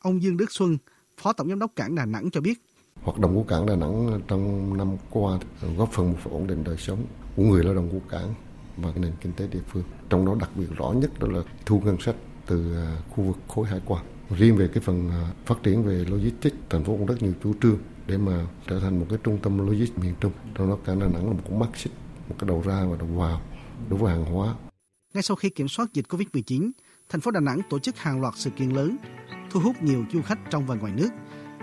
Ông 0.00 0.22
Dương 0.22 0.36
Đức 0.36 0.52
Xuân, 0.52 0.78
Phó 1.18 1.32
Tổng 1.32 1.48
Giám 1.48 1.58
đốc 1.58 1.70
Cảng 1.76 1.94
Đà 1.94 2.04
Nẵng 2.04 2.30
cho 2.30 2.40
biết. 2.40 2.62
Hoạt 3.02 3.18
động 3.18 3.34
của 3.34 3.42
Cảng 3.42 3.66
Đà 3.66 3.76
Nẵng 3.76 4.20
trong 4.28 4.76
năm 4.76 4.96
qua 5.10 5.38
góp 5.76 5.92
phần 5.92 6.12
một 6.12 6.18
ổn 6.30 6.46
định 6.46 6.64
đời 6.64 6.76
sống 6.76 7.06
của 7.36 7.42
người 7.42 7.64
lao 7.64 7.74
động 7.74 7.88
của 7.92 8.08
cảng 8.08 8.34
và 8.76 8.90
nền 8.96 9.12
kinh 9.20 9.32
tế 9.32 9.46
địa 9.46 9.60
phương. 9.68 9.82
Trong 10.10 10.26
đó 10.26 10.36
đặc 10.40 10.50
biệt 10.54 10.66
rõ 10.76 10.92
nhất 10.92 11.18
đó 11.18 11.28
là 11.28 11.40
thu 11.66 11.80
ngân 11.84 12.00
sách 12.00 12.16
từ 12.46 12.76
à, 12.76 12.96
khu 13.10 13.24
vực 13.24 13.36
khối 13.48 13.66
hải 13.66 13.80
quan. 13.84 14.04
Riêng 14.30 14.56
về 14.56 14.68
cái 14.68 14.82
phần 14.82 15.10
à, 15.10 15.30
phát 15.46 15.62
triển 15.62 15.84
về 15.84 16.04
logistics, 16.08 16.56
thành 16.70 16.84
phố 16.84 16.96
cũng 16.96 17.06
rất 17.06 17.22
nhiều 17.22 17.32
chủ 17.42 17.54
trương 17.62 17.78
để 18.06 18.18
mà 18.18 18.46
trở 18.66 18.80
thành 18.80 19.00
một 19.00 19.06
cái 19.10 19.18
trung 19.24 19.38
tâm 19.42 19.58
logistics 19.58 19.98
miền 19.98 20.14
Trung. 20.20 20.32
Trong 20.54 20.68
đó 20.70 20.78
cả 20.84 20.94
Đà 20.94 21.06
Nẵng 21.06 21.26
là 21.26 21.32
một 21.32 21.42
con 21.48 21.58
mắt 21.58 21.68
xích, 21.74 21.92
một 22.28 22.36
cái 22.38 22.48
đầu 22.48 22.62
ra 22.66 22.84
và 22.84 22.96
đầu 22.96 23.08
vào 23.08 23.40
đối 23.88 23.98
với 23.98 24.12
hàng 24.12 24.24
hóa. 24.24 24.54
Ngay 25.14 25.22
sau 25.22 25.36
khi 25.36 25.50
kiểm 25.50 25.68
soát 25.68 25.92
dịch 25.92 26.06
Covid-19, 26.08 26.70
thành 27.08 27.20
phố 27.20 27.30
Đà 27.30 27.40
Nẵng 27.40 27.60
tổ 27.70 27.78
chức 27.78 27.98
hàng 27.98 28.20
loạt 28.20 28.34
sự 28.36 28.50
kiện 28.50 28.70
lớn, 28.70 28.96
thu 29.50 29.60
hút 29.60 29.82
nhiều 29.82 30.04
du 30.12 30.22
khách 30.22 30.38
trong 30.50 30.66
và 30.66 30.74
ngoài 30.74 30.92
nước 30.96 31.08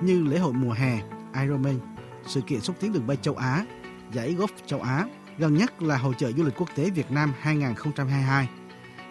như 0.02 0.24
lễ 0.24 0.40
hội 0.40 0.54
mùa 0.54 0.72
hè 0.72 1.02
Ironman, 1.42 1.80
sự 2.28 2.42
kiện 2.42 2.62
xúc 2.62 2.76
tiến 2.80 2.94
đường 2.94 3.08
bay 3.08 3.18
châu 3.22 3.36
Á, 3.36 3.66
giải 4.14 4.36
golf 4.36 4.48
châu 4.66 4.82
Á, 4.82 5.08
gần 5.38 5.58
nhất 5.58 5.82
là 5.82 5.98
hội 5.98 6.14
trợ 6.18 6.32
du 6.32 6.44
lịch 6.44 6.54
quốc 6.58 6.70
tế 6.76 6.90
Việt 6.90 7.12
Nam 7.12 7.34
2022. 7.40 8.50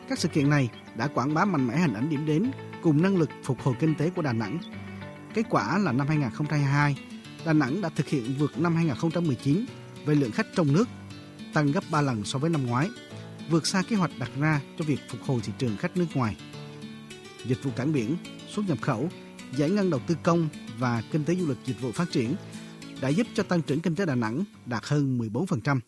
Các 0.09 0.19
sự 0.19 0.29
kiện 0.29 0.51
này 0.51 0.71
đã 0.97 1.07
quảng 1.07 1.35
bá 1.35 1.45
mạnh 1.45 1.67
mẽ 1.67 1.77
hình 1.77 1.95
ảnh 1.95 2.09
điểm 2.09 2.27
đến 2.27 2.51
cùng 2.83 3.03
năng 3.03 3.17
lực 3.17 3.31
phục 3.45 3.63
hồi 3.63 3.75
kinh 3.81 3.95
tế 3.95 4.11
của 4.11 4.23
Đà 4.23 4.33
Nẵng. 4.33 4.59
Kết 5.35 5.43
quả 5.51 5.79
là 5.79 5.93
năm 5.93 6.09
2022, 6.09 6.97
Đà 7.45 7.53
Nẵng 7.53 7.81
đã 7.81 7.89
thực 7.89 8.09
hiện 8.09 8.35
vượt 8.39 8.59
năm 8.59 8.77
2019 8.77 9.65
về 10.07 10.15
lượng 10.15 10.33
khách 10.33 10.47
trong 10.55 10.73
nước, 10.73 10.89
tăng 11.55 11.73
gấp 11.73 11.85
3 11.91 12.01
lần 12.01 12.25
so 12.25 12.39
với 12.39 12.51
năm 12.51 12.67
ngoái, 12.67 12.89
vượt 13.51 13.67
xa 13.67 13.83
kế 13.89 13.97
hoạch 13.97 14.11
đặt 14.19 14.31
ra 14.41 14.61
cho 14.79 14.85
việc 14.85 15.01
phục 15.11 15.21
hồi 15.27 15.41
thị 15.45 15.53
trường 15.59 15.77
khách 15.77 15.97
nước 15.97 16.07
ngoài. 16.15 16.37
Dịch 17.45 17.63
vụ 17.63 17.71
cảng 17.77 17.93
biển, 17.93 18.17
xuất 18.49 18.69
nhập 18.69 18.79
khẩu, 18.81 19.09
giải 19.57 19.71
ngân 19.71 19.91
đầu 19.91 20.01
tư 20.07 20.17
công 20.23 20.49
và 20.79 21.03
kinh 21.13 21.25
tế 21.25 21.35
du 21.35 21.49
lịch 21.49 21.59
dịch 21.67 21.81
vụ 21.81 21.93
phát 21.93 22.11
triển 22.13 22.35
đã 23.01 23.09
giúp 23.09 23.27
cho 23.35 23.43
tăng 23.43 23.63
trưởng 23.63 23.81
kinh 23.81 23.95
tế 23.95 24.07
Đà 24.07 24.15
Nẵng 24.15 24.45
đạt 24.67 24.83
hơn 24.85 25.19
14%. 25.19 25.79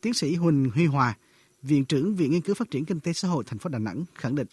Tiến 0.00 0.14
sĩ 0.14 0.34
Huỳnh 0.34 0.70
Huy 0.74 0.86
Hòa, 0.86 1.14
Viện 1.62 1.84
trưởng 1.84 2.14
Viện 2.14 2.30
Nghiên 2.30 2.40
cứu 2.40 2.54
Phát 2.54 2.70
triển 2.70 2.84
Kinh 2.84 3.00
tế 3.00 3.12
Xã 3.12 3.28
hội 3.28 3.44
thành 3.46 3.58
phố 3.58 3.70
Đà 3.72 3.78
Nẵng 3.78 4.04
khẳng 4.14 4.34
định. 4.34 4.46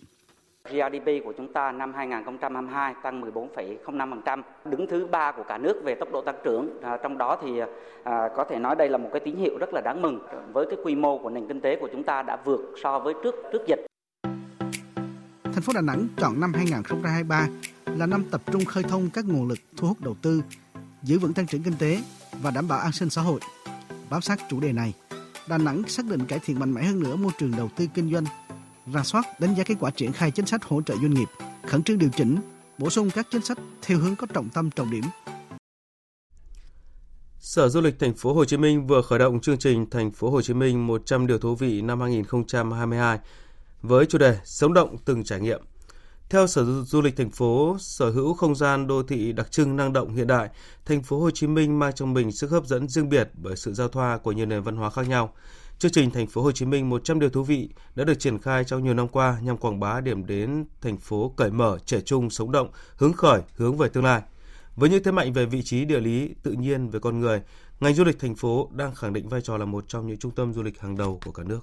GRDP 0.69 1.25
của 1.25 1.33
chúng 1.37 1.53
ta 1.53 1.71
năm 1.71 1.93
2022 1.93 2.93
tăng 3.03 3.21
14,05%, 3.21 4.41
đứng 4.65 4.87
thứ 4.87 5.07
ba 5.11 5.31
của 5.31 5.43
cả 5.47 5.57
nước 5.57 5.81
về 5.85 5.95
tốc 5.95 6.09
độ 6.11 6.21
tăng 6.21 6.35
trưởng. 6.43 6.81
À, 6.81 6.97
trong 7.03 7.17
đó 7.17 7.37
thì 7.41 7.59
à, 8.03 8.29
có 8.35 8.45
thể 8.49 8.59
nói 8.59 8.75
đây 8.75 8.89
là 8.89 8.97
một 8.97 9.09
cái 9.13 9.21
tín 9.25 9.35
hiệu 9.35 9.57
rất 9.59 9.69
là 9.73 9.81
đáng 9.81 10.01
mừng 10.01 10.19
với 10.53 10.65
cái 10.69 10.77
quy 10.83 10.95
mô 10.95 11.17
của 11.17 11.29
nền 11.29 11.47
kinh 11.47 11.61
tế 11.61 11.77
của 11.81 11.89
chúng 11.91 12.03
ta 12.03 12.21
đã 12.21 12.37
vượt 12.45 12.61
so 12.83 12.99
với 12.99 13.13
trước 13.23 13.35
trước 13.53 13.61
dịch. 13.67 13.85
Thành 15.43 15.61
phố 15.61 15.73
Đà 15.73 15.81
Nẵng 15.81 16.07
chọn 16.17 16.39
năm 16.39 16.53
2023 16.53 17.47
là 17.85 18.05
năm 18.05 18.23
tập 18.31 18.41
trung 18.51 18.65
khơi 18.65 18.83
thông 18.83 19.09
các 19.13 19.25
nguồn 19.25 19.47
lực 19.47 19.59
thu 19.77 19.87
hút 19.87 19.97
đầu 20.01 20.15
tư, 20.21 20.41
giữ 21.03 21.19
vững 21.19 21.33
tăng 21.33 21.47
trưởng 21.47 21.63
kinh 21.63 21.77
tế 21.79 21.97
và 22.41 22.51
đảm 22.51 22.67
bảo 22.67 22.79
an 22.79 22.91
sinh 22.91 23.09
xã 23.09 23.21
hội. 23.21 23.39
Bám 24.09 24.21
sát 24.21 24.39
chủ 24.49 24.59
đề 24.59 24.73
này, 24.73 24.93
Đà 25.47 25.57
Nẵng 25.57 25.83
xác 25.87 26.05
định 26.05 26.25
cải 26.25 26.39
thiện 26.39 26.59
mạnh 26.59 26.73
mẽ 26.73 26.83
hơn 26.83 26.99
nữa 26.99 27.15
môi 27.15 27.31
trường 27.37 27.51
đầu 27.57 27.69
tư 27.75 27.87
kinh 27.93 28.11
doanh, 28.11 28.23
ra 28.93 29.03
soát 29.03 29.39
đánh 29.39 29.55
giá 29.55 29.63
kết 29.63 29.75
quả 29.79 29.91
triển 29.91 30.11
khai 30.11 30.31
chính 30.31 30.45
sách 30.45 30.63
hỗ 30.63 30.81
trợ 30.81 30.95
doanh 30.95 31.13
nghiệp, 31.13 31.27
khẩn 31.67 31.83
trương 31.83 31.97
điều 31.97 32.09
chỉnh, 32.17 32.37
bổ 32.77 32.89
sung 32.89 33.09
các 33.09 33.27
chính 33.31 33.41
sách 33.41 33.57
theo 33.81 33.97
hướng 33.97 34.15
có 34.15 34.27
trọng 34.33 34.49
tâm 34.49 34.71
trọng 34.71 34.91
điểm. 34.91 35.03
Sở 37.39 37.69
Du 37.69 37.81
lịch 37.81 37.99
Thành 37.99 38.13
phố 38.13 38.33
Hồ 38.33 38.45
Chí 38.45 38.57
Minh 38.57 38.87
vừa 38.87 39.01
khởi 39.01 39.19
động 39.19 39.39
chương 39.39 39.57
trình 39.57 39.89
Thành 39.89 40.11
phố 40.11 40.29
Hồ 40.29 40.41
Chí 40.41 40.53
Minh 40.53 40.87
100 40.87 41.27
điều 41.27 41.39
thú 41.39 41.55
vị 41.55 41.81
năm 41.81 42.01
2022 42.01 43.19
với 43.81 44.05
chủ 44.05 44.17
đề 44.17 44.39
Sống 44.43 44.73
động 44.73 44.97
từng 45.05 45.23
trải 45.23 45.39
nghiệm. 45.39 45.61
Theo 46.33 46.47
Sở 46.47 46.83
Du 46.83 47.01
lịch 47.01 47.17
thành 47.17 47.29
phố, 47.29 47.75
sở 47.79 48.09
hữu 48.09 48.33
không 48.33 48.55
gian 48.55 48.87
đô 48.87 49.03
thị 49.03 49.31
đặc 49.31 49.51
trưng 49.51 49.75
năng 49.75 49.93
động 49.93 50.15
hiện 50.15 50.27
đại, 50.27 50.49
thành 50.85 51.03
phố 51.03 51.19
Hồ 51.19 51.31
Chí 51.31 51.47
Minh 51.47 51.79
mang 51.79 51.93
trong 51.93 52.13
mình 52.13 52.31
sức 52.31 52.51
hấp 52.51 52.65
dẫn 52.65 52.87
riêng 52.87 53.09
biệt 53.09 53.29
bởi 53.33 53.55
sự 53.55 53.73
giao 53.73 53.87
thoa 53.87 54.17
của 54.17 54.31
nhiều 54.31 54.45
nền 54.45 54.61
văn 54.61 54.75
hóa 54.75 54.89
khác 54.89 55.07
nhau. 55.07 55.33
Chương 55.79 55.91
trình 55.91 56.11
Thành 56.11 56.27
phố 56.27 56.41
Hồ 56.41 56.51
Chí 56.51 56.65
Minh 56.65 56.89
100 56.89 57.19
điều 57.19 57.29
thú 57.29 57.43
vị 57.43 57.69
đã 57.95 58.03
được 58.03 58.19
triển 58.19 58.39
khai 58.39 58.63
trong 58.63 58.83
nhiều 58.83 58.93
năm 58.93 59.07
qua 59.07 59.37
nhằm 59.41 59.57
quảng 59.57 59.79
bá 59.79 60.01
điểm 60.01 60.25
đến 60.25 60.65
thành 60.81 60.97
phố 60.97 61.33
cởi 61.37 61.51
mở, 61.51 61.77
trẻ 61.85 62.01
trung, 62.01 62.29
sống 62.29 62.51
động, 62.51 62.69
hứng 62.95 63.13
khởi, 63.13 63.41
hướng 63.55 63.77
về 63.77 63.89
tương 63.89 64.03
lai. 64.03 64.21
Với 64.75 64.89
những 64.89 65.03
thế 65.03 65.11
mạnh 65.11 65.33
về 65.33 65.45
vị 65.45 65.61
trí 65.63 65.85
địa 65.85 65.99
lý, 65.99 66.33
tự 66.43 66.51
nhiên 66.51 66.89
về 66.89 66.99
con 66.99 67.19
người, 67.19 67.41
ngành 67.79 67.93
du 67.93 68.03
lịch 68.03 68.19
thành 68.19 68.35
phố 68.35 68.69
đang 68.71 68.95
khẳng 68.95 69.13
định 69.13 69.29
vai 69.29 69.41
trò 69.41 69.57
là 69.57 69.65
một 69.65 69.85
trong 69.87 70.07
những 70.07 70.17
trung 70.17 70.31
tâm 70.31 70.53
du 70.53 70.63
lịch 70.63 70.79
hàng 70.81 70.97
đầu 70.97 71.19
của 71.25 71.31
cả 71.31 71.43
nước. 71.43 71.59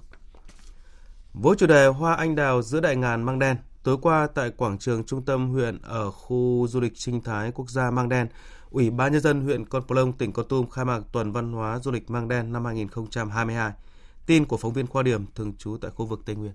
Với 1.33 1.55
chủ 1.57 1.67
đề 1.67 1.87
Hoa 1.87 2.15
Anh 2.15 2.35
Đào 2.35 2.61
giữa 2.61 2.79
đại 2.79 2.95
ngàn 2.95 3.23
Mang 3.23 3.39
Đen, 3.39 3.57
tối 3.83 3.97
qua 4.01 4.27
tại 4.27 4.49
quảng 4.49 4.77
trường 4.77 5.03
trung 5.03 5.25
tâm 5.25 5.49
huyện 5.49 5.79
ở 5.81 6.11
khu 6.11 6.67
du 6.69 6.79
lịch 6.79 6.97
sinh 6.97 7.21
thái 7.21 7.51
quốc 7.51 7.69
gia 7.69 7.91
Mang 7.91 8.09
Đen, 8.09 8.27
Ủy 8.69 8.89
ban 8.89 9.11
Nhân 9.11 9.21
dân 9.21 9.41
huyện 9.41 9.65
Con 9.65 9.83
Plong, 9.87 10.13
tỉnh 10.13 10.33
Con 10.33 10.47
Tum 10.47 10.69
khai 10.69 10.85
mạc 10.85 11.01
tuần 11.11 11.31
văn 11.31 11.53
hóa 11.53 11.79
du 11.79 11.91
lịch 11.91 12.09
Mang 12.09 12.27
Đen 12.27 12.51
năm 12.53 12.65
2022. 12.65 13.71
Tin 14.25 14.45
của 14.45 14.57
phóng 14.57 14.73
viên 14.73 14.87
Khoa 14.87 15.03
Điểm 15.03 15.25
thường 15.35 15.53
trú 15.57 15.77
tại 15.81 15.91
khu 15.91 16.05
vực 16.05 16.21
Tây 16.25 16.35
Nguyên. 16.35 16.53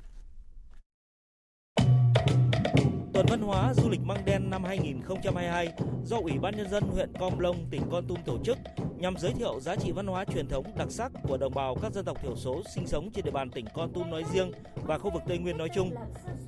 Tuần 3.16 3.26
Văn 3.28 3.40
hóa 3.40 3.74
Du 3.74 3.88
lịch 3.88 4.00
Măng 4.04 4.24
Đen 4.24 4.50
năm 4.50 4.64
2022 4.64 5.72
do 6.04 6.16
Ủy 6.16 6.38
ban 6.38 6.56
Nhân 6.56 6.70
dân 6.70 6.82
huyện 6.82 7.12
Com 7.18 7.38
Long 7.38 7.66
tỉnh 7.70 7.82
Con 7.90 8.06
Tum 8.06 8.18
tổ 8.26 8.38
chức 8.44 8.58
nhằm 8.98 9.16
giới 9.18 9.32
thiệu 9.32 9.60
giá 9.60 9.76
trị 9.76 9.92
văn 9.92 10.06
hóa 10.06 10.24
truyền 10.24 10.48
thống 10.48 10.64
đặc 10.76 10.90
sắc 10.90 11.12
của 11.28 11.36
đồng 11.36 11.54
bào 11.54 11.76
các 11.82 11.92
dân 11.92 12.04
tộc 12.04 12.22
thiểu 12.22 12.36
số 12.36 12.62
sinh 12.74 12.86
sống 12.86 13.10
trên 13.10 13.24
địa 13.24 13.30
bàn 13.30 13.50
tỉnh 13.50 13.64
Con 13.74 13.92
Tum 13.92 14.10
nói 14.10 14.24
riêng 14.32 14.52
và 14.74 14.98
khu 14.98 15.10
vực 15.10 15.22
Tây 15.28 15.38
Nguyên 15.38 15.58
nói 15.58 15.68
chung. 15.74 15.90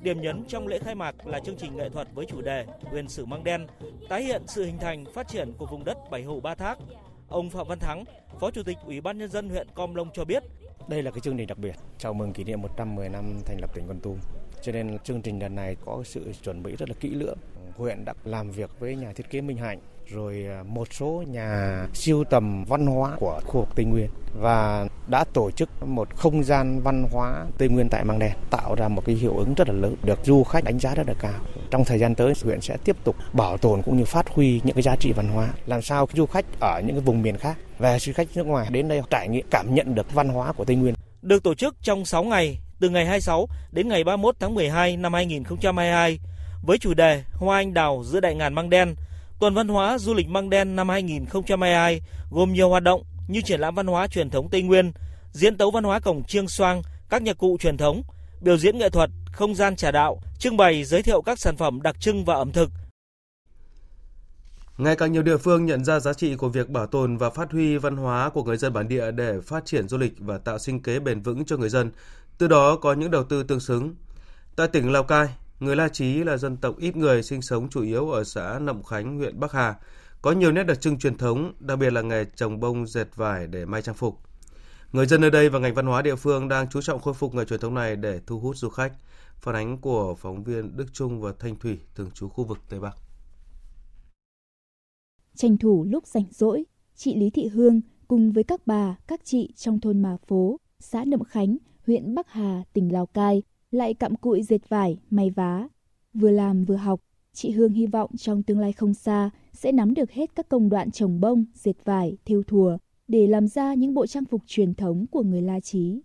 Điểm 0.01 0.21
nhấn 0.21 0.43
trong 0.47 0.67
lễ 0.67 0.79
khai 0.79 0.95
mạc 0.95 1.27
là 1.27 1.39
chương 1.39 1.57
trình 1.57 1.77
nghệ 1.77 1.89
thuật 1.89 2.07
với 2.13 2.25
chủ 2.25 2.41
đề 2.41 2.65
Huyền 2.81 3.07
sử 3.07 3.25
Măng 3.25 3.43
Đen, 3.43 3.67
tái 4.09 4.23
hiện 4.23 4.41
sự 4.47 4.65
hình 4.65 4.77
thành, 4.77 5.05
phát 5.13 5.27
triển 5.27 5.53
của 5.57 5.65
vùng 5.65 5.85
đất 5.85 5.97
Bảy 6.11 6.23
Hồ 6.23 6.39
Ba 6.39 6.55
Thác. 6.55 6.77
Ông 7.29 7.49
Phạm 7.49 7.67
Văn 7.67 7.79
Thắng, 7.79 8.03
Phó 8.39 8.51
Chủ 8.51 8.63
tịch 8.63 8.77
Ủy 8.85 9.01
ban 9.01 9.17
Nhân 9.17 9.29
dân 9.29 9.49
huyện 9.49 9.67
Com 9.75 9.95
Long 9.95 10.09
cho 10.13 10.25
biết. 10.25 10.43
Đây 10.87 11.03
là 11.03 11.11
cái 11.11 11.19
chương 11.19 11.37
trình 11.37 11.47
đặc 11.47 11.57
biệt 11.57 11.75
chào 11.97 12.13
mừng 12.13 12.33
kỷ 12.33 12.43
niệm 12.43 12.61
110 12.61 13.09
năm 13.09 13.39
thành 13.45 13.57
lập 13.61 13.69
tỉnh 13.73 13.87
Con 13.87 13.99
Tum. 13.99 14.17
Cho 14.61 14.71
nên 14.71 14.99
chương 14.99 15.21
trình 15.21 15.39
lần 15.39 15.55
này 15.55 15.75
có 15.85 16.01
sự 16.05 16.33
chuẩn 16.43 16.63
bị 16.63 16.75
rất 16.75 16.89
là 16.89 16.95
kỹ 16.99 17.09
lưỡng. 17.09 17.37
Huyện 17.77 18.05
đã 18.05 18.13
làm 18.23 18.51
việc 18.51 18.69
với 18.79 18.95
nhà 18.95 19.13
thiết 19.13 19.29
kế 19.29 19.41
Minh 19.41 19.57
Hạnh, 19.57 19.79
rồi 20.07 20.45
à, 20.49 20.63
một 20.63 20.87
số 20.93 21.23
nhà 21.27 21.87
siêu 21.93 22.23
tầm 22.23 22.63
văn 22.63 22.85
hóa 22.85 23.15
của 23.19 23.39
khu 23.45 23.59
vực 23.59 23.69
Tây 23.75 23.85
Nguyên 23.85 24.09
và 24.33 24.87
đã 25.07 25.23
tổ 25.33 25.51
chức 25.51 25.83
một 25.83 26.15
không 26.15 26.43
gian 26.43 26.81
văn 26.83 27.05
hóa 27.11 27.45
Tây 27.57 27.69
Nguyên 27.69 27.89
tại 27.89 28.03
Măng 28.03 28.19
Đen 28.19 28.31
tạo 28.49 28.75
ra 28.75 28.87
một 28.87 29.05
cái 29.05 29.15
hiệu 29.15 29.37
ứng 29.37 29.53
rất 29.53 29.67
là 29.67 29.73
lớn 29.73 29.95
được 30.03 30.19
du 30.23 30.43
khách 30.43 30.63
đánh 30.63 30.79
giá 30.79 30.95
rất 30.95 31.07
là 31.07 31.13
cao. 31.19 31.39
Trong 31.71 31.85
thời 31.85 31.99
gian 31.99 32.15
tới 32.15 32.33
huyện 32.43 32.61
sẽ 32.61 32.77
tiếp 32.83 32.95
tục 33.03 33.15
bảo 33.33 33.57
tồn 33.57 33.81
cũng 33.81 33.97
như 33.97 34.05
phát 34.05 34.29
huy 34.29 34.61
những 34.63 34.75
cái 34.75 34.83
giá 34.83 34.95
trị 34.95 35.11
văn 35.13 35.27
hóa 35.27 35.53
làm 35.65 35.81
sao 35.81 36.07
du 36.13 36.25
khách 36.25 36.45
ở 36.61 36.81
những 36.85 36.95
cái 36.95 37.05
vùng 37.05 37.21
miền 37.21 37.37
khác 37.37 37.57
về 37.79 37.99
du 37.99 38.13
khách 38.13 38.27
nước 38.35 38.45
ngoài 38.45 38.67
đến 38.71 38.87
đây 38.87 39.01
trải 39.09 39.29
nghiệm 39.29 39.45
cảm 39.51 39.75
nhận 39.75 39.95
được 39.95 40.13
văn 40.13 40.29
hóa 40.29 40.53
của 40.53 40.65
Tây 40.65 40.75
Nguyên. 40.75 40.93
Được 41.21 41.43
tổ 41.43 41.53
chức 41.53 41.75
trong 41.81 42.05
6 42.05 42.23
ngày 42.23 42.59
từ 42.79 42.89
ngày 42.89 43.05
26 43.05 43.47
đến 43.71 43.87
ngày 43.87 44.03
31 44.03 44.35
tháng 44.39 44.55
12 44.55 44.97
năm 44.97 45.13
2022 45.13 46.19
với 46.65 46.77
chủ 46.77 46.93
đề 46.93 47.23
Hoa 47.33 47.57
Anh 47.57 47.73
Đào 47.73 48.03
giữa 48.05 48.19
đại 48.19 48.35
ngàn 48.35 48.53
Măng 48.53 48.69
Đen. 48.69 48.95
Tuần 49.39 49.53
văn 49.53 49.67
hóa 49.67 49.97
du 49.97 50.13
lịch 50.13 50.27
Măng 50.27 50.49
Đen 50.49 50.75
năm 50.75 50.89
2022 50.89 52.01
gồm 52.31 52.53
nhiều 52.53 52.69
hoạt 52.69 52.83
động 52.83 53.03
như 53.27 53.41
triển 53.41 53.59
lãm 53.59 53.75
văn 53.75 53.87
hóa 53.87 54.07
truyền 54.07 54.29
thống 54.29 54.49
Tây 54.49 54.61
Nguyên, 54.61 54.91
diễn 55.31 55.57
tấu 55.57 55.71
văn 55.71 55.83
hóa 55.83 55.99
cổng 55.99 56.23
chiêng 56.23 56.47
xoang, 56.47 56.81
các 57.09 57.21
nhạc 57.21 57.37
cụ 57.37 57.57
truyền 57.59 57.77
thống, 57.77 58.01
biểu 58.41 58.57
diễn 58.57 58.77
nghệ 58.77 58.89
thuật, 58.89 59.09
không 59.31 59.55
gian 59.55 59.75
trà 59.75 59.91
đạo, 59.91 60.21
trưng 60.39 60.57
bày 60.57 60.83
giới 60.83 61.01
thiệu 61.01 61.21
các 61.21 61.39
sản 61.39 61.57
phẩm 61.57 61.81
đặc 61.81 61.95
trưng 61.99 62.25
và 62.25 62.35
ẩm 62.35 62.51
thực. 62.51 62.69
Ngày 64.77 64.95
càng 64.95 65.11
nhiều 65.11 65.23
địa 65.23 65.37
phương 65.37 65.65
nhận 65.65 65.85
ra 65.85 65.99
giá 65.99 66.13
trị 66.13 66.35
của 66.35 66.49
việc 66.49 66.69
bảo 66.69 66.87
tồn 66.87 67.17
và 67.17 67.29
phát 67.29 67.51
huy 67.51 67.77
văn 67.77 67.97
hóa 67.97 68.29
của 68.29 68.43
người 68.43 68.57
dân 68.57 68.73
bản 68.73 68.87
địa 68.87 69.11
để 69.11 69.41
phát 69.41 69.65
triển 69.65 69.87
du 69.87 69.97
lịch 69.97 70.13
và 70.19 70.37
tạo 70.37 70.59
sinh 70.59 70.81
kế 70.81 70.99
bền 70.99 71.21
vững 71.21 71.45
cho 71.45 71.57
người 71.57 71.69
dân, 71.69 71.91
từ 72.39 72.47
đó 72.47 72.75
có 72.75 72.93
những 72.93 73.11
đầu 73.11 73.23
tư 73.23 73.43
tương 73.43 73.59
xứng. 73.59 73.95
Tại 74.55 74.67
tỉnh 74.67 74.91
Lào 74.91 75.03
Cai, 75.03 75.27
người 75.59 75.75
La 75.75 75.89
Chí 75.89 76.23
là 76.23 76.37
dân 76.37 76.57
tộc 76.57 76.77
ít 76.77 76.95
người 76.95 77.23
sinh 77.23 77.41
sống 77.41 77.69
chủ 77.69 77.81
yếu 77.81 78.11
ở 78.11 78.23
xã 78.23 78.59
Nậm 78.59 78.83
Khánh, 78.83 79.17
huyện 79.17 79.39
Bắc 79.39 79.51
Hà, 79.51 79.75
có 80.21 80.31
nhiều 80.31 80.51
nét 80.51 80.63
đặc 80.63 80.81
trưng 80.81 80.99
truyền 80.99 81.17
thống, 81.17 81.53
đặc 81.59 81.79
biệt 81.79 81.93
là 81.93 82.01
nghề 82.01 82.25
trồng 82.35 82.59
bông 82.59 82.87
dệt 82.87 83.15
vải 83.15 83.47
để 83.47 83.65
may 83.65 83.81
trang 83.81 83.95
phục. 83.95 84.17
Người 84.93 85.05
dân 85.05 85.21
nơi 85.21 85.31
đây 85.31 85.49
và 85.49 85.59
ngành 85.59 85.73
văn 85.73 85.85
hóa 85.85 86.01
địa 86.01 86.15
phương 86.15 86.47
đang 86.47 86.69
chú 86.69 86.81
trọng 86.81 87.01
khôi 87.01 87.13
phục 87.13 87.35
nghề 87.35 87.45
truyền 87.45 87.59
thống 87.59 87.73
này 87.73 87.95
để 87.95 88.21
thu 88.27 88.39
hút 88.39 88.57
du 88.57 88.69
khách. 88.69 88.93
Phản 89.35 89.55
ánh 89.55 89.77
của 89.77 90.15
phóng 90.15 90.43
viên 90.43 90.77
Đức 90.77 90.85
Trung 90.93 91.21
và 91.21 91.33
Thanh 91.39 91.55
Thủy 91.55 91.79
thường 91.95 92.11
trú 92.13 92.29
khu 92.29 92.43
vực 92.43 92.57
Tây 92.69 92.79
Bắc. 92.79 92.97
Tranh 95.35 95.57
thủ 95.57 95.85
lúc 95.89 96.07
rảnh 96.07 96.25
rỗi, 96.31 96.63
chị 96.95 97.15
Lý 97.15 97.29
Thị 97.29 97.47
Hương 97.47 97.81
cùng 98.07 98.31
với 98.31 98.43
các 98.43 98.61
bà, 98.65 98.97
các 99.07 99.21
chị 99.23 99.53
trong 99.55 99.79
thôn 99.79 100.01
Mà 100.01 100.17
Phố, 100.27 100.57
xã 100.79 101.03
Nậm 101.05 101.23
Khánh 101.23 101.57
huyện 101.89 102.15
Bắc 102.15 102.29
Hà, 102.29 102.63
tỉnh 102.73 102.93
Lào 102.93 103.05
Cai, 103.05 103.43
lại 103.71 103.93
cặm 103.93 104.15
cụi 104.15 104.43
dệt 104.43 104.69
vải, 104.69 104.97
may 105.09 105.29
vá. 105.29 105.67
Vừa 106.13 106.31
làm 106.31 106.65
vừa 106.65 106.75
học, 106.75 106.99
chị 107.33 107.51
Hương 107.51 107.73
hy 107.73 107.87
vọng 107.87 108.09
trong 108.17 108.43
tương 108.43 108.59
lai 108.59 108.73
không 108.73 108.93
xa 108.93 109.29
sẽ 109.53 109.71
nắm 109.71 109.93
được 109.93 110.11
hết 110.11 110.35
các 110.35 110.49
công 110.49 110.69
đoạn 110.69 110.91
trồng 110.91 111.21
bông, 111.21 111.45
dệt 111.53 111.73
vải, 111.85 112.17
thêu 112.25 112.43
thùa 112.47 112.77
để 113.07 113.27
làm 113.27 113.47
ra 113.47 113.73
những 113.73 113.93
bộ 113.93 114.07
trang 114.07 114.25
phục 114.25 114.41
truyền 114.47 114.73
thống 114.73 115.05
của 115.11 115.23
người 115.23 115.41
La 115.41 115.59
Chí. 115.59 116.01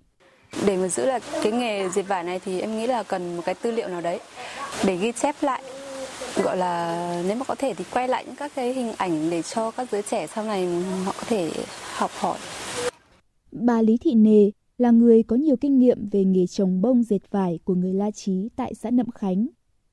Để 0.67 0.77
mà 0.77 0.89
giữ 0.89 1.07
là 1.07 1.19
cái 1.43 1.53
nghề 1.53 1.89
dệt 1.89 2.03
vải 2.03 2.25
này 2.25 2.39
thì 2.45 2.61
em 2.61 2.79
nghĩ 2.79 2.87
là 2.87 3.03
cần 3.03 3.37
một 3.37 3.43
cái 3.45 3.55
tư 3.55 3.71
liệu 3.71 3.89
nào 3.89 4.01
đấy 4.01 4.21
để 4.87 4.97
ghi 4.97 5.13
chép 5.13 5.35
lại 5.41 5.63
gọi 6.43 6.57
là 6.57 7.23
nếu 7.29 7.37
mà 7.37 7.45
có 7.45 7.55
thể 7.55 7.75
thì 7.75 7.85
quay 7.91 8.09
lại 8.09 8.25
những 8.27 8.37
các 8.37 8.53
cái 8.55 8.73
hình 8.73 8.93
ảnh 8.97 9.31
để 9.31 9.43
cho 9.43 9.71
các 9.71 9.91
giới 9.93 10.03
trẻ 10.03 10.27
sau 10.27 10.45
này 10.45 10.83
họ 11.05 11.13
có 11.17 11.25
thể 11.27 11.51
học 11.95 12.11
hỏi. 12.19 12.39
Bà 13.53 13.83
Lý 13.83 13.97
Thị 13.97 14.15
Nề 14.15 14.51
là 14.79 14.91
người 14.91 15.23
có 15.23 15.37
nhiều 15.37 15.57
kinh 15.57 15.79
nghiệm 15.79 16.09
về 16.09 16.25
nghề 16.25 16.47
trồng 16.47 16.81
bông 16.81 17.03
dệt 17.03 17.31
vải 17.31 17.59
của 17.65 17.75
người 17.75 17.93
La 17.93 18.11
Chí 18.11 18.49
tại 18.57 18.75
xã 18.75 18.91
Nậm 18.91 19.11
Khánh. 19.11 19.47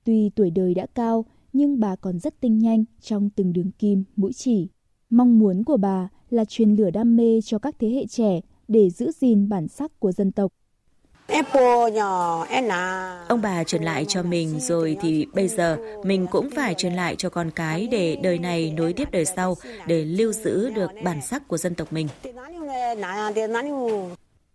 Tuy 0.04 0.30
tuổi 0.36 0.50
đời 0.50 0.74
đã 0.74 0.86
cao, 0.96 1.26
nhưng 1.54 1.80
bà 1.80 1.96
còn 1.96 2.20
rất 2.20 2.40
tinh 2.40 2.60
nhanh 2.60 2.84
trong 3.02 3.30
từng 3.30 3.54
đường 3.54 3.72
kim, 3.72 4.04
mũi 4.16 4.34
chỉ. 4.34 4.68
Mong 5.10 5.40
muốn 5.40 5.64
của 5.64 5.78
bà 5.78 6.10
là 6.30 6.46
truyền 6.46 6.76
lửa 6.76 6.90
đam 6.90 7.16
mê 7.16 7.40
cho 7.42 7.60
các 7.60 7.76
thế 7.80 7.90
hệ 7.90 8.06
trẻ 8.08 8.40
để 8.68 8.90
giữ 8.90 9.12
gìn 9.12 9.50
bản 9.50 9.68
sắc 9.68 10.00
của 10.00 10.12
dân 10.12 10.32
tộc. 10.32 10.52
Ông 13.28 13.42
bà 13.42 13.64
truyền 13.64 13.84
lại 13.84 14.06
cho 14.08 14.24
mình 14.24 14.60
rồi 14.60 14.98
thì 15.02 15.26
bây 15.34 15.48
giờ 15.48 15.78
mình 16.04 16.28
cũng 16.32 16.50
phải 16.56 16.74
truyền 16.74 16.94
lại 16.94 17.16
cho 17.16 17.30
con 17.30 17.52
cái 17.56 17.88
để 17.92 18.18
đời 18.24 18.40
này 18.40 18.74
nối 18.78 18.94
tiếp 18.94 19.08
đời 19.12 19.26
sau 19.26 19.56
để 19.88 20.06
lưu 20.06 20.32
giữ 20.32 20.70
được 20.70 20.92
bản 21.04 21.22
sắc 21.22 21.48
của 21.48 21.58
dân 21.58 21.76
tộc 21.76 21.94
mình. 21.94 22.08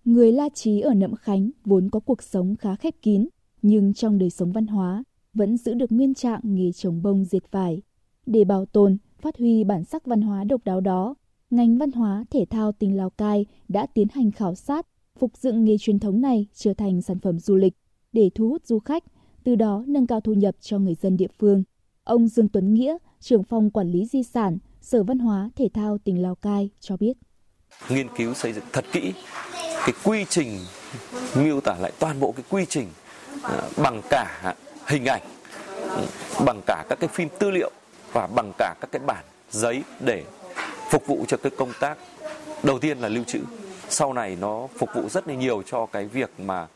Người 0.06 0.32
La 0.32 0.48
trí 0.48 0.80
ở 0.80 0.94
Nậm 0.94 1.14
Khánh 1.14 1.50
vốn 1.64 1.88
có 1.90 2.00
cuộc 2.00 2.22
sống 2.22 2.56
khá 2.56 2.76
khép 2.76 2.94
kín, 3.02 3.28
nhưng 3.62 3.94
trong 3.94 4.18
đời 4.18 4.30
sống 4.30 4.52
văn 4.52 4.66
hóa 4.66 5.04
vẫn 5.34 5.56
giữ 5.56 5.74
được 5.74 5.92
nguyên 5.92 6.14
trạng 6.14 6.40
nghề 6.42 6.72
trồng 6.72 7.02
bông 7.02 7.24
dệt 7.24 7.50
vải. 7.50 7.82
Để 8.26 8.44
bảo 8.44 8.66
tồn, 8.66 8.96
phát 9.20 9.38
huy 9.38 9.64
bản 9.64 9.84
sắc 9.84 10.06
văn 10.06 10.22
hóa 10.22 10.44
độc 10.44 10.64
đáo 10.64 10.80
đó, 10.80 11.14
ngành 11.50 11.78
văn 11.78 11.92
hóa 11.92 12.24
thể 12.30 12.44
thao 12.50 12.72
tỉnh 12.72 12.96
Lào 12.96 13.10
Cai 13.10 13.46
đã 13.68 13.86
tiến 13.86 14.08
hành 14.14 14.30
khảo 14.30 14.54
sát, 14.54 14.86
phục 15.18 15.36
dựng 15.36 15.64
nghề 15.64 15.78
truyền 15.78 15.98
thống 15.98 16.20
này 16.20 16.46
trở 16.54 16.74
thành 16.74 17.02
sản 17.02 17.18
phẩm 17.18 17.38
du 17.38 17.56
lịch 17.56 17.74
để 18.12 18.30
thu 18.34 18.48
hút 18.48 18.66
du 18.66 18.78
khách, 18.78 19.04
từ 19.44 19.54
đó 19.54 19.84
nâng 19.86 20.06
cao 20.06 20.20
thu 20.20 20.32
nhập 20.32 20.54
cho 20.60 20.78
người 20.78 20.94
dân 20.94 21.16
địa 21.16 21.30
phương. 21.38 21.62
Ông 22.04 22.28
Dương 22.28 22.48
Tuấn 22.48 22.74
Nghĩa, 22.74 22.96
trưởng 23.20 23.42
phòng 23.42 23.70
quản 23.70 23.90
lý 23.90 24.06
di 24.06 24.22
sản, 24.22 24.58
Sở 24.80 25.02
Văn 25.02 25.18
hóa 25.18 25.50
Thể 25.56 25.68
thao 25.74 25.98
tỉnh 25.98 26.22
Lào 26.22 26.34
Cai 26.34 26.70
cho 26.80 26.96
biết. 26.96 27.16
Nghiên 27.90 28.06
cứu 28.16 28.34
xây 28.34 28.52
dựng 28.52 28.64
thật 28.72 28.84
kỹ 28.92 29.12
cái 29.86 29.94
quy 30.04 30.24
trình 30.28 30.60
miêu 31.34 31.60
tả 31.60 31.76
lại 31.80 31.92
toàn 31.98 32.20
bộ 32.20 32.32
cái 32.32 32.44
quy 32.50 32.66
trình 32.68 32.88
à, 33.42 33.62
bằng 33.76 34.02
cả 34.10 34.54
hình 34.86 35.04
ảnh 35.04 35.22
bằng 36.44 36.60
cả 36.66 36.84
các 36.88 37.00
cái 37.00 37.08
phim 37.08 37.28
tư 37.38 37.50
liệu 37.50 37.70
và 38.12 38.26
bằng 38.26 38.52
cả 38.58 38.74
các 38.80 38.92
cái 38.92 39.02
bản 39.06 39.24
giấy 39.50 39.82
để 40.00 40.24
phục 40.90 41.06
vụ 41.06 41.24
cho 41.28 41.36
cái 41.36 41.52
công 41.58 41.72
tác 41.80 41.98
đầu 42.62 42.78
tiên 42.78 42.98
là 42.98 43.08
lưu 43.08 43.24
trữ. 43.24 43.40
Sau 43.88 44.12
này 44.12 44.36
nó 44.40 44.68
phục 44.78 44.88
vụ 44.94 45.08
rất 45.08 45.28
là 45.28 45.34
nhiều 45.34 45.62
cho 45.66 45.86
cái 45.86 46.06
việc 46.06 46.30
mà 46.40 46.66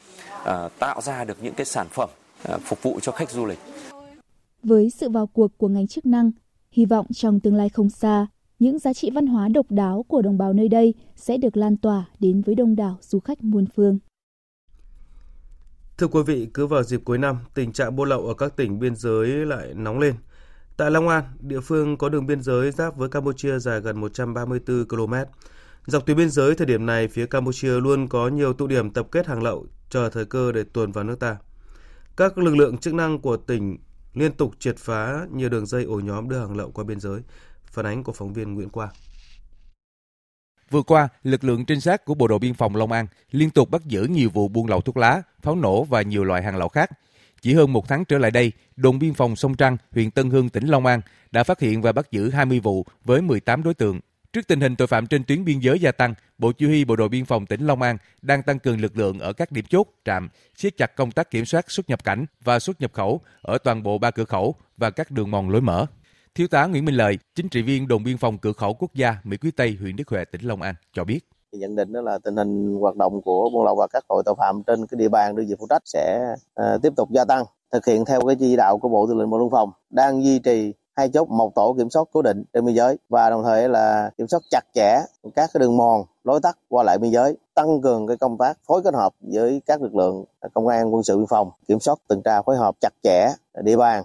à, 0.45 0.69
tạo 0.79 1.01
ra 1.01 1.25
được 1.25 1.43
những 1.43 1.55
cái 1.55 1.67
sản 1.67 1.87
phẩm 1.91 2.11
à, 2.43 2.59
phục 2.65 2.83
vụ 2.83 3.01
cho 3.01 3.13
khách 3.13 3.31
du 3.31 3.47
lịch. 3.47 3.59
Với 4.63 4.91
sự 4.91 5.11
vào 5.11 5.27
cuộc 5.27 5.59
của 5.59 5.69
ngành 5.69 5.87
chức 5.87 6.07
năng 6.07 6.31
hy 6.73 6.85
vọng 6.85 7.07
trong 7.15 7.41
tương 7.41 7.55
lai 7.55 7.69
không 7.69 7.91
xa 7.91 8.27
những 8.61 8.79
giá 8.79 8.93
trị 8.93 9.11
văn 9.15 9.27
hóa 9.27 9.49
độc 9.49 9.67
đáo 9.71 10.05
của 10.09 10.23
đồng 10.23 10.39
bào 10.39 10.53
nơi 10.53 10.69
đây 10.69 10.95
sẽ 11.17 11.37
được 11.37 11.57
lan 11.57 11.77
tỏa 11.77 12.05
đến 12.19 12.43
với 12.43 12.55
đông 12.55 12.77
đảo 12.77 12.99
du 13.01 13.21
khách 13.21 13.45
muôn 13.45 13.67
phương. 13.77 13.99
Thưa 15.99 16.07
quý 16.07 16.23
vị, 16.27 16.49
cứ 16.55 16.67
vào 16.67 16.83
dịp 16.83 17.01
cuối 17.05 17.19
năm, 17.19 17.39
tình 17.55 17.73
trạng 17.73 17.97
buôn 17.97 18.09
lậu 18.09 18.27
ở 18.27 18.35
các 18.35 18.57
tỉnh 18.57 18.79
biên 18.79 18.97
giới 18.97 19.29
lại 19.29 19.75
nóng 19.75 19.99
lên. 19.99 20.15
Tại 20.77 20.91
Long 20.91 21.09
An, 21.09 21.25
địa 21.41 21.61
phương 21.61 21.97
có 21.97 22.09
đường 22.09 22.27
biên 22.27 22.43
giới 22.43 22.71
giáp 22.71 22.97
với 22.97 23.09
Campuchia 23.09 23.59
dài 23.59 23.81
gần 23.81 24.01
134 24.01 24.85
km. 24.89 25.15
Dọc 25.87 26.07
tuyến 26.07 26.17
biên 26.17 26.31
giới 26.31 26.55
thời 26.55 26.67
điểm 26.67 26.87
này, 26.87 27.09
phía 27.09 27.27
Campuchia 27.27 27.81
luôn 27.81 28.09
có 28.09 28.29
nhiều 28.29 28.53
tụ 28.53 28.67
điểm 28.67 28.91
tập 28.91 29.07
kết 29.13 29.27
hàng 29.27 29.43
lậu 29.43 29.67
chờ 29.91 30.11
thời 30.11 30.25
cơ 30.25 30.53
để 30.53 30.65
tuồn 30.73 30.93
vào 30.93 31.05
nước 31.05 31.21
ta. 31.21 31.37
Các 32.17 32.39
lực 32.39 32.57
lượng 32.57 32.79
chức 32.79 32.95
năng 32.95 33.19
của 33.19 33.37
tỉnh 33.37 33.79
liên 34.15 34.33
tục 34.33 34.55
triệt 34.59 34.77
phá 34.77 35.27
nhiều 35.33 35.49
đường 35.49 35.67
dây 35.67 35.85
ổ 35.85 36.01
nhóm 36.01 36.29
đưa 36.29 36.39
hàng 36.39 36.57
lậu 36.57 36.71
qua 36.71 36.85
biên 36.85 37.01
giới, 37.01 37.21
Phản 37.71 37.87
ánh 37.87 38.05
của 38.05 38.13
phóng 38.13 38.33
viên 38.33 38.55
Nguyễn 38.55 38.69
Quang. 38.69 38.91
Vừa 40.71 40.83
qua, 40.83 41.09
lực 41.23 41.45
lượng 41.45 41.65
trinh 41.65 41.81
sát 41.81 42.05
của 42.05 42.15
Bộ 42.15 42.29
đội 42.29 42.39
Biên 42.39 42.55
phòng 42.55 42.77
Long 42.77 42.93
An 42.93 43.07
liên 43.31 43.51
tục 43.51 43.71
bắt 43.71 43.85
giữ 43.85 44.05
nhiều 44.05 44.31
vụ 44.31 44.49
buôn 44.49 44.67
lậu 44.67 44.81
thuốc 44.81 44.97
lá, 44.97 45.23
pháo 45.43 45.57
nổ 45.57 45.85
và 45.85 46.03
nhiều 46.03 46.25
loại 46.25 46.43
hàng 46.43 46.57
lậu 46.57 46.69
khác. 46.69 46.91
Chỉ 47.43 47.55
hơn 47.55 47.73
một 47.73 47.89
tháng 47.89 48.05
trở 48.05 48.19
lại 48.19 48.31
đây, 48.31 48.53
đồn 48.77 48.99
biên 48.99 49.15
phòng 49.15 49.37
Sông 49.37 49.57
Trăng, 49.57 49.77
huyện 49.93 50.11
Tân 50.11 50.31
Hưng, 50.31 50.49
tỉnh 50.49 50.67
Long 50.67 50.87
An 50.87 51.01
đã 51.31 51.45
phát 51.45 51.61
hiện 51.61 51.83
và 51.83 51.93
bắt 51.93 52.11
giữ 52.11 52.31
20 52.31 52.61
vụ 52.61 52.87
với 53.05 53.23
18 53.23 53.63
đối 53.63 53.75
tượng. 53.75 54.01
Trước 54.33 54.47
tình 54.47 54.61
hình 54.61 54.77
tội 54.77 54.87
phạm 54.87 55.07
trên 55.07 55.25
tuyến 55.25 55.45
biên 55.45 55.59
giới 55.59 55.79
gia 55.79 55.93
tăng, 55.93 56.15
Bộ 56.39 56.53
Chỉ 56.53 56.67
huy 56.67 56.85
Bộ 56.85 56.97
đội 56.97 57.09
Biên 57.09 57.25
phòng 57.25 57.47
tỉnh 57.47 57.67
Long 57.67 57.83
An 57.83 57.97
đang 58.23 58.43
tăng 58.43 58.59
cường 58.59 58.81
lực 58.81 58.97
lượng 58.97 59.19
ở 59.19 59.33
các 59.33 59.53
điểm 59.53 59.65
chốt, 59.69 59.87
trạm, 60.05 60.29
siết 60.57 60.77
chặt 60.77 60.97
công 60.97 61.11
tác 61.11 61.31
kiểm 61.31 61.45
soát 61.45 61.71
xuất 61.71 61.89
nhập 61.89 62.05
cảnh 62.05 62.27
và 62.45 62.59
xuất 62.59 62.81
nhập 62.81 62.93
khẩu 62.93 63.21
ở 63.43 63.59
toàn 63.59 63.83
bộ 63.83 63.99
ba 63.99 64.11
cửa 64.11 64.25
khẩu 64.25 64.55
và 64.77 64.91
các 64.91 65.11
đường 65.11 65.31
mòn 65.31 65.51
lối 65.51 65.61
mở. 65.61 65.87
Thiếu 66.35 66.49
tá 66.49 66.67
Nguyễn 66.67 66.85
Minh 66.85 66.95
Lợi, 66.95 67.19
chính 67.35 67.49
trị 67.49 67.63
viên 67.63 67.89
đồn 67.89 68.05
biên 68.05 68.19
phòng 68.19 68.39
cửa 68.39 68.53
khẩu 68.53 68.75
quốc 68.75 68.95
gia 68.95 69.17
Mỹ 69.25 69.37
Quý 69.37 69.51
Tây, 69.51 69.77
huyện 69.81 69.97
Đức 69.97 70.09
Huệ, 70.09 70.25
tỉnh 70.25 70.41
Long 70.41 70.63
An 70.63 70.75
cho 70.93 71.05
biết. 71.05 71.21
Nhận 71.53 71.77
định 71.77 71.93
đó 71.93 72.01
là 72.01 72.19
tình 72.25 72.37
hình 72.37 72.75
hoạt 72.81 72.97
động 72.97 73.23
của 73.23 73.51
buôn 73.53 73.65
lậu 73.65 73.77
và 73.77 73.87
các 73.93 74.05
tội 74.09 74.23
tội 74.27 74.35
phạm 74.39 74.63
trên 74.67 74.87
cái 74.87 74.99
địa 74.99 75.09
bàn 75.09 75.37
đơn 75.37 75.47
vị 75.47 75.55
phụ 75.59 75.67
trách 75.71 75.83
sẽ 75.85 76.35
uh, 76.61 76.83
tiếp 76.83 76.93
tục 76.97 77.11
gia 77.11 77.25
tăng 77.25 77.45
thực 77.73 77.87
hiện 77.87 78.05
theo 78.05 78.21
cái 78.27 78.37
chỉ 78.39 78.57
đạo 78.57 78.79
của 78.79 78.89
Bộ 78.89 79.07
Tư 79.07 79.15
lệnh 79.15 79.31
Bộ 79.31 79.39
Đội 79.39 79.49
phòng 79.53 79.71
đang 79.91 80.25
duy 80.25 80.39
trì 80.39 80.75
hai 80.97 81.09
chốt 81.09 81.29
một 81.29 81.55
tổ 81.55 81.75
kiểm 81.79 81.91
soát 81.91 82.05
cố 82.13 82.23
định 82.23 82.45
trên 82.53 82.67
biên 82.67 82.75
giới 82.75 82.99
và 83.09 83.31
đồng 83.31 83.43
thời 83.45 83.69
là 83.69 84.11
kiểm 84.19 84.29
soát 84.29 84.41
chặt 84.51 84.65
chẽ 84.75 85.01
các 85.35 85.51
cái 85.55 85.59
đường 85.61 85.77
mòn 85.77 86.05
lối 86.25 86.41
tắt 86.43 86.59
qua 86.69 86.85
lại 86.85 86.99
biên 86.99 87.11
giới 87.11 87.37
tăng 87.55 87.81
cường 87.83 88.07
cái 88.07 88.17
công 88.17 88.39
tác 88.39 88.59
phối 88.67 88.83
kết 88.83 88.95
hợp 88.95 89.13
với 89.21 89.63
các 89.67 89.83
lực 89.83 89.95
lượng 89.95 90.25
công 90.55 90.69
an 90.69 90.95
quân 90.95 91.03
sự 91.03 91.19
biên 91.19 91.27
phòng 91.27 91.51
kiểm 91.69 91.81
soát 91.81 91.99
tuần 92.09 92.23
tra 92.25 92.43
phối 92.43 92.57
hợp 92.57 92.75
chặt 92.81 92.93
chẽ 93.03 93.33
địa 93.65 93.77
bàn 93.77 94.05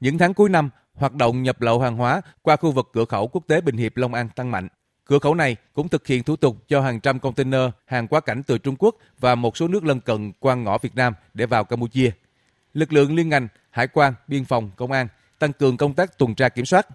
những 0.00 0.18
tháng 0.18 0.34
cuối 0.34 0.48
năm 0.48 0.70
hoạt 0.94 1.14
động 1.14 1.42
nhập 1.42 1.60
lậu 1.60 1.80
hàng 1.80 1.96
hóa 1.96 2.22
qua 2.42 2.56
khu 2.56 2.72
vực 2.72 2.88
cửa 2.92 3.04
khẩu 3.04 3.28
quốc 3.28 3.42
tế 3.48 3.60
Bình 3.60 3.76
Hiệp 3.76 3.96
Long 3.96 4.14
An 4.14 4.28
tăng 4.36 4.50
mạnh 4.50 4.68
Cửa 5.04 5.18
khẩu 5.18 5.34
này 5.34 5.56
cũng 5.74 5.88
thực 5.88 6.06
hiện 6.06 6.22
thủ 6.22 6.36
tục 6.36 6.56
cho 6.68 6.80
hàng 6.80 7.00
trăm 7.00 7.20
container 7.20 7.60
hàng 7.84 8.08
quá 8.08 8.20
cảnh 8.20 8.42
từ 8.46 8.58
Trung 8.58 8.76
Quốc 8.78 8.96
và 9.20 9.34
một 9.34 9.56
số 9.56 9.68
nước 9.68 9.84
lân 9.84 10.00
cận 10.00 10.32
qua 10.40 10.54
ngõ 10.54 10.78
Việt 10.78 10.94
Nam 10.94 11.14
để 11.34 11.46
vào 11.46 11.64
Campuchia. 11.64 12.10
Lực 12.74 12.92
lượng 12.92 13.14
liên 13.14 13.28
ngành, 13.28 13.48
hải 13.70 13.88
quan, 13.88 14.14
biên 14.28 14.44
phòng, 14.44 14.70
công 14.76 14.92
an 14.92 15.08
tăng 15.38 15.52
cường 15.52 15.76
công 15.76 15.94
tác 15.94 16.18
tuần 16.18 16.34
tra 16.34 16.48
kiểm 16.48 16.64
soát. 16.64 16.86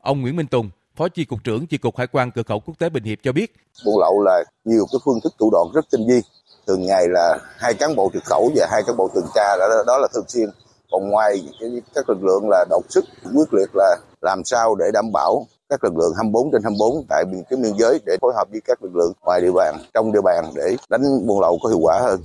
Ông 0.00 0.20
Nguyễn 0.20 0.36
Minh 0.36 0.46
Tùng, 0.46 0.70
Phó 0.96 1.08
Chi 1.08 1.24
cục 1.24 1.44
trưởng 1.44 1.66
Chi 1.66 1.78
cục 1.78 1.96
Hải 1.96 2.06
quan 2.06 2.30
cửa 2.30 2.42
khẩu 2.42 2.60
quốc 2.60 2.74
tế 2.78 2.88
Bình 2.88 3.04
Hiệp 3.04 3.18
cho 3.22 3.32
biết, 3.32 3.54
buôn 3.84 4.00
lậu 4.00 4.22
là 4.22 4.44
nhiều 4.64 4.86
cái 4.92 4.98
phương 5.04 5.20
thức 5.24 5.34
thủ 5.38 5.50
đoạn 5.52 5.66
rất 5.74 5.84
tinh 5.90 6.06
vi. 6.08 6.20
Từng 6.66 6.86
ngày 6.86 7.04
là 7.08 7.38
hai 7.58 7.74
cán 7.74 7.96
bộ 7.96 8.10
trực 8.14 8.24
khẩu 8.24 8.50
và 8.56 8.66
hai 8.70 8.82
cán 8.86 8.96
bộ 8.96 9.10
tuần 9.14 9.24
tra 9.34 9.56
đó, 9.56 9.66
đó 9.86 9.98
là 9.98 10.08
thường 10.14 10.28
xuyên. 10.28 10.48
Còn 10.92 11.08
ngoài 11.08 11.42
cái, 11.60 11.70
các 11.94 12.08
lực 12.08 12.24
lượng 12.24 12.48
là 12.50 12.64
đột 12.70 12.84
sức 12.88 13.04
quyết 13.34 13.54
liệt 13.54 13.70
là 13.74 13.96
làm 14.22 14.44
sao 14.44 14.74
để 14.74 14.86
đảm 14.92 15.12
bảo 15.12 15.46
các 15.68 15.84
lực 15.84 15.96
lượng 15.96 16.12
24 16.16 16.50
trên 16.52 16.62
24 16.62 17.06
tại 17.08 17.24
biên 17.24 17.42
cái 17.50 17.58
biên 17.62 17.72
giới 17.78 18.00
để 18.06 18.16
phối 18.20 18.32
hợp 18.36 18.44
với 18.50 18.60
các 18.64 18.82
lực 18.82 18.96
lượng 18.96 19.12
ngoài 19.20 19.40
địa 19.40 19.52
bàn, 19.54 19.76
trong 19.94 20.12
địa 20.12 20.22
bàn 20.24 20.44
để 20.54 20.76
đánh 20.88 21.02
buôn 21.26 21.40
lậu 21.40 21.58
có 21.62 21.68
hiệu 21.68 21.78
quả 21.78 22.00
hơn. 22.00 22.20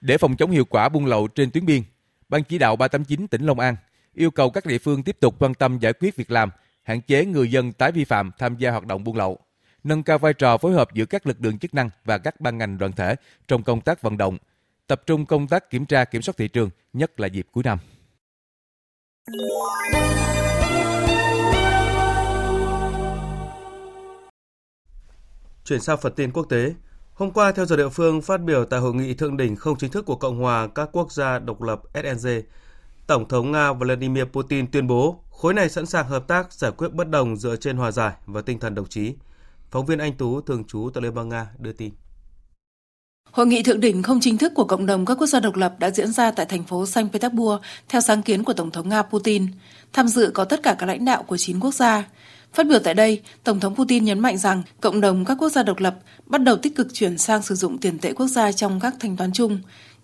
Để 0.00 0.18
phòng 0.18 0.36
chống 0.36 0.50
hiệu 0.50 0.64
quả 0.70 0.88
buôn 0.88 1.06
lậu 1.06 1.28
trên 1.28 1.50
tuyến 1.50 1.66
biên, 1.66 1.82
Ban 2.28 2.44
chỉ 2.44 2.58
đạo 2.58 2.76
389 2.76 3.28
tỉnh 3.28 3.46
Long 3.46 3.60
An 3.60 3.76
yêu 4.14 4.30
cầu 4.30 4.50
các 4.50 4.66
địa 4.66 4.78
phương 4.78 5.02
tiếp 5.02 5.16
tục 5.20 5.34
quan 5.38 5.54
tâm 5.54 5.78
giải 5.78 5.92
quyết 5.92 6.16
việc 6.16 6.30
làm, 6.30 6.50
hạn 6.82 7.00
chế 7.00 7.24
người 7.24 7.50
dân 7.50 7.72
tái 7.72 7.92
vi 7.92 8.04
phạm 8.04 8.30
tham 8.38 8.56
gia 8.56 8.70
hoạt 8.70 8.86
động 8.86 9.04
buôn 9.04 9.16
lậu, 9.16 9.38
nâng 9.84 10.02
cao 10.02 10.18
vai 10.18 10.34
trò 10.34 10.58
phối 10.58 10.72
hợp 10.72 10.88
giữa 10.94 11.04
các 11.04 11.26
lực 11.26 11.36
lượng 11.40 11.58
chức 11.58 11.74
năng 11.74 11.90
và 12.04 12.18
các 12.18 12.40
ban 12.40 12.58
ngành 12.58 12.78
đoàn 12.78 12.92
thể 12.92 13.14
trong 13.48 13.62
công 13.62 13.80
tác 13.80 14.02
vận 14.02 14.18
động, 14.18 14.38
tập 14.86 15.02
trung 15.06 15.26
công 15.26 15.48
tác 15.48 15.70
kiểm 15.70 15.86
tra 15.86 16.04
kiểm 16.04 16.22
soát 16.22 16.34
thị 16.36 16.48
trường, 16.48 16.70
nhất 16.92 17.20
là 17.20 17.26
dịp 17.26 17.46
cuối 17.52 17.64
năm. 17.64 17.78
Chuyển 25.64 25.80
sang 25.80 25.98
phần 26.02 26.12
tin 26.16 26.32
quốc 26.32 26.46
tế. 26.48 26.74
Hôm 27.14 27.30
qua, 27.30 27.52
theo 27.52 27.66
giờ 27.66 27.76
địa 27.76 27.88
phương, 27.88 28.22
phát 28.22 28.42
biểu 28.42 28.64
tại 28.64 28.80
hội 28.80 28.94
nghị 28.94 29.14
thượng 29.14 29.36
đỉnh 29.36 29.56
không 29.56 29.78
chính 29.78 29.90
thức 29.90 30.06
của 30.06 30.16
Cộng 30.16 30.38
hòa 30.38 30.68
các 30.74 30.88
quốc 30.92 31.12
gia 31.12 31.38
độc 31.38 31.62
lập 31.62 31.80
SNG, 31.94 32.28
Tổng 33.06 33.28
thống 33.28 33.52
Nga 33.52 33.72
Vladimir 33.72 34.24
Putin 34.24 34.70
tuyên 34.70 34.86
bố 34.86 35.24
khối 35.30 35.54
này 35.54 35.68
sẵn 35.68 35.86
sàng 35.86 36.08
hợp 36.08 36.28
tác 36.28 36.52
giải 36.52 36.70
quyết 36.70 36.92
bất 36.92 37.08
đồng 37.08 37.36
dựa 37.36 37.56
trên 37.56 37.76
hòa 37.76 37.90
giải 37.90 38.12
và 38.26 38.42
tinh 38.42 38.58
thần 38.58 38.74
đồng 38.74 38.86
chí. 38.86 39.14
Phóng 39.70 39.86
viên 39.86 39.98
Anh 39.98 40.16
Tú, 40.16 40.40
thường 40.40 40.64
trú 40.64 40.90
tại 40.94 41.02
Liên 41.02 41.14
bang 41.14 41.28
Nga, 41.28 41.50
đưa 41.58 41.72
tin. 41.72 41.92
Hội 43.30 43.46
nghị 43.46 43.62
thượng 43.62 43.80
đỉnh 43.80 44.02
không 44.02 44.20
chính 44.20 44.38
thức 44.38 44.52
của 44.54 44.64
cộng 44.64 44.86
đồng 44.86 45.06
các 45.06 45.14
quốc 45.14 45.26
gia 45.26 45.40
độc 45.40 45.56
lập 45.56 45.74
đã 45.78 45.90
diễn 45.90 46.12
ra 46.12 46.30
tại 46.30 46.46
thành 46.46 46.64
phố 46.64 46.86
Saint 46.86 47.12
Petersburg 47.12 47.62
theo 47.88 48.00
sáng 48.00 48.22
kiến 48.22 48.44
của 48.44 48.52
Tổng 48.52 48.70
thống 48.70 48.88
Nga 48.88 49.02
Putin. 49.02 49.46
Tham 49.92 50.08
dự 50.08 50.30
có 50.34 50.44
tất 50.44 50.62
cả 50.62 50.76
các 50.78 50.86
lãnh 50.86 51.04
đạo 51.04 51.22
của 51.22 51.36
9 51.36 51.60
quốc 51.60 51.74
gia. 51.74 52.04
Phát 52.54 52.66
biểu 52.66 52.78
tại 52.78 52.94
đây, 52.94 53.22
Tổng 53.44 53.60
thống 53.60 53.74
Putin 53.74 54.04
nhấn 54.04 54.20
mạnh 54.20 54.38
rằng 54.38 54.62
cộng 54.80 55.00
đồng 55.00 55.24
các 55.24 55.34
quốc 55.40 55.48
gia 55.48 55.62
độc 55.62 55.78
lập 55.78 55.94
bắt 56.26 56.42
đầu 56.42 56.56
tích 56.56 56.76
cực 56.76 56.94
chuyển 56.94 57.18
sang 57.18 57.42
sử 57.42 57.54
dụng 57.54 57.78
tiền 57.78 57.98
tệ 57.98 58.12
quốc 58.12 58.26
gia 58.26 58.52
trong 58.52 58.80
các 58.80 58.94
thanh 59.00 59.16
toán 59.16 59.32
chung. 59.32 59.58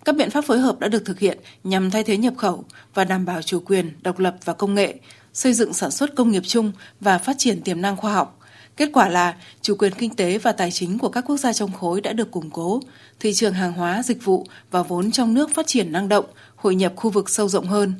Các 0.05 0.15
biện 0.15 0.29
pháp 0.29 0.45
phối 0.45 0.59
hợp 0.59 0.79
đã 0.79 0.87
được 0.87 1.05
thực 1.05 1.19
hiện 1.19 1.37
nhằm 1.63 1.91
thay 1.91 2.03
thế 2.03 2.17
nhập 2.17 2.33
khẩu 2.37 2.65
và 2.93 3.03
đảm 3.03 3.25
bảo 3.25 3.41
chủ 3.41 3.59
quyền, 3.59 3.91
độc 4.01 4.19
lập 4.19 4.35
và 4.45 4.53
công 4.53 4.75
nghệ, 4.75 4.95
xây 5.33 5.53
dựng 5.53 5.73
sản 5.73 5.91
xuất 5.91 6.15
công 6.15 6.31
nghiệp 6.31 6.43
chung 6.45 6.71
và 6.99 7.17
phát 7.17 7.35
triển 7.37 7.61
tiềm 7.61 7.81
năng 7.81 7.97
khoa 7.97 8.13
học. 8.13 8.39
Kết 8.77 8.89
quả 8.93 9.09
là 9.09 9.35
chủ 9.61 9.75
quyền 9.75 9.93
kinh 9.93 10.15
tế 10.15 10.37
và 10.37 10.51
tài 10.51 10.71
chính 10.71 10.97
của 10.97 11.09
các 11.09 11.23
quốc 11.27 11.37
gia 11.37 11.53
trong 11.53 11.73
khối 11.73 12.01
đã 12.01 12.13
được 12.13 12.31
củng 12.31 12.49
cố, 12.49 12.79
thị 13.19 13.33
trường 13.33 13.53
hàng 13.53 13.73
hóa, 13.73 14.03
dịch 14.03 14.25
vụ 14.25 14.45
và 14.71 14.83
vốn 14.83 15.11
trong 15.11 15.33
nước 15.33 15.49
phát 15.55 15.67
triển 15.67 15.91
năng 15.91 16.09
động, 16.09 16.25
hội 16.55 16.75
nhập 16.75 16.93
khu 16.95 17.09
vực 17.09 17.29
sâu 17.29 17.47
rộng 17.47 17.67
hơn. 17.67 17.93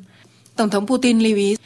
Tổng 0.56 0.70
thống 0.70 0.86
Putin 0.86 1.20
lưu 1.20 1.36
ý 1.36 1.56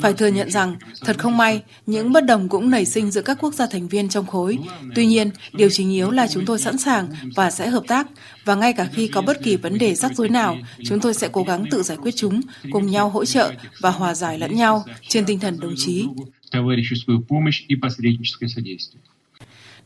phải 0.00 0.12
thừa 0.12 0.26
nhận 0.26 0.50
rằng, 0.50 0.76
thật 1.00 1.18
không 1.18 1.36
may, 1.36 1.62
những 1.86 2.12
bất 2.12 2.24
đồng 2.24 2.48
cũng 2.48 2.70
nảy 2.70 2.84
sinh 2.84 3.10
giữa 3.10 3.22
các 3.22 3.38
quốc 3.40 3.54
gia 3.54 3.66
thành 3.66 3.88
viên 3.88 4.08
trong 4.08 4.26
khối. 4.26 4.58
Tuy 4.94 5.06
nhiên, 5.06 5.30
điều 5.52 5.68
chính 5.70 5.90
yếu 5.90 6.10
là 6.10 6.26
chúng 6.28 6.46
tôi 6.46 6.58
sẵn 6.58 6.78
sàng 6.78 7.08
và 7.36 7.50
sẽ 7.50 7.68
hợp 7.68 7.82
tác, 7.88 8.06
và 8.44 8.54
ngay 8.54 8.72
cả 8.72 8.88
khi 8.92 9.08
có 9.08 9.22
bất 9.22 9.42
kỳ 9.42 9.56
vấn 9.56 9.78
đề 9.78 9.94
rắc 9.94 10.16
rối 10.16 10.28
nào, 10.28 10.56
chúng 10.84 11.00
tôi 11.00 11.14
sẽ 11.14 11.28
cố 11.32 11.42
gắng 11.42 11.64
tự 11.70 11.82
giải 11.82 11.98
quyết 12.02 12.14
chúng, 12.16 12.40
cùng 12.70 12.86
nhau 12.86 13.08
hỗ 13.08 13.24
trợ 13.24 13.52
và 13.80 13.90
hòa 13.90 14.14
giải 14.14 14.38
lẫn 14.38 14.56
nhau 14.56 14.84
trên 15.08 15.26
tinh 15.26 15.40
thần 15.40 15.60
đồng 15.60 15.74
chí. 15.76 16.06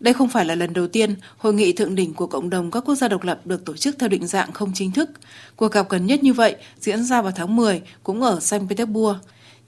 Đây 0.05 0.15
không 0.15 0.29
phải 0.29 0.45
là 0.45 0.55
lần 0.55 0.73
đầu 0.73 0.87
tiên 0.87 1.15
hội 1.39 1.55
nghị 1.55 1.73
thượng 1.73 1.95
đỉnh 1.95 2.15
của 2.15 2.27
cộng 2.27 2.51
đồng 2.51 2.71
các 2.71 2.85
quốc 2.87 2.95
gia 2.95 3.09
độc 3.09 3.23
lập 3.23 3.41
được 3.45 3.65
tổ 3.65 3.77
chức 3.77 3.97
theo 3.99 4.09
định 4.09 4.27
dạng 4.27 4.53
không 4.53 4.71
chính 4.75 4.93
thức. 4.93 5.11
Cuộc 5.57 5.73
gặp 5.73 5.89
gần 5.89 6.07
nhất 6.07 6.23
như 6.23 6.33
vậy 6.33 6.57
diễn 6.81 7.05
ra 7.05 7.23
vào 7.23 7.33
tháng 7.37 7.57
10 7.57 7.83
cũng 8.03 8.23
ở 8.23 8.41
Saint 8.41 8.69
Petersburg. 8.69 9.19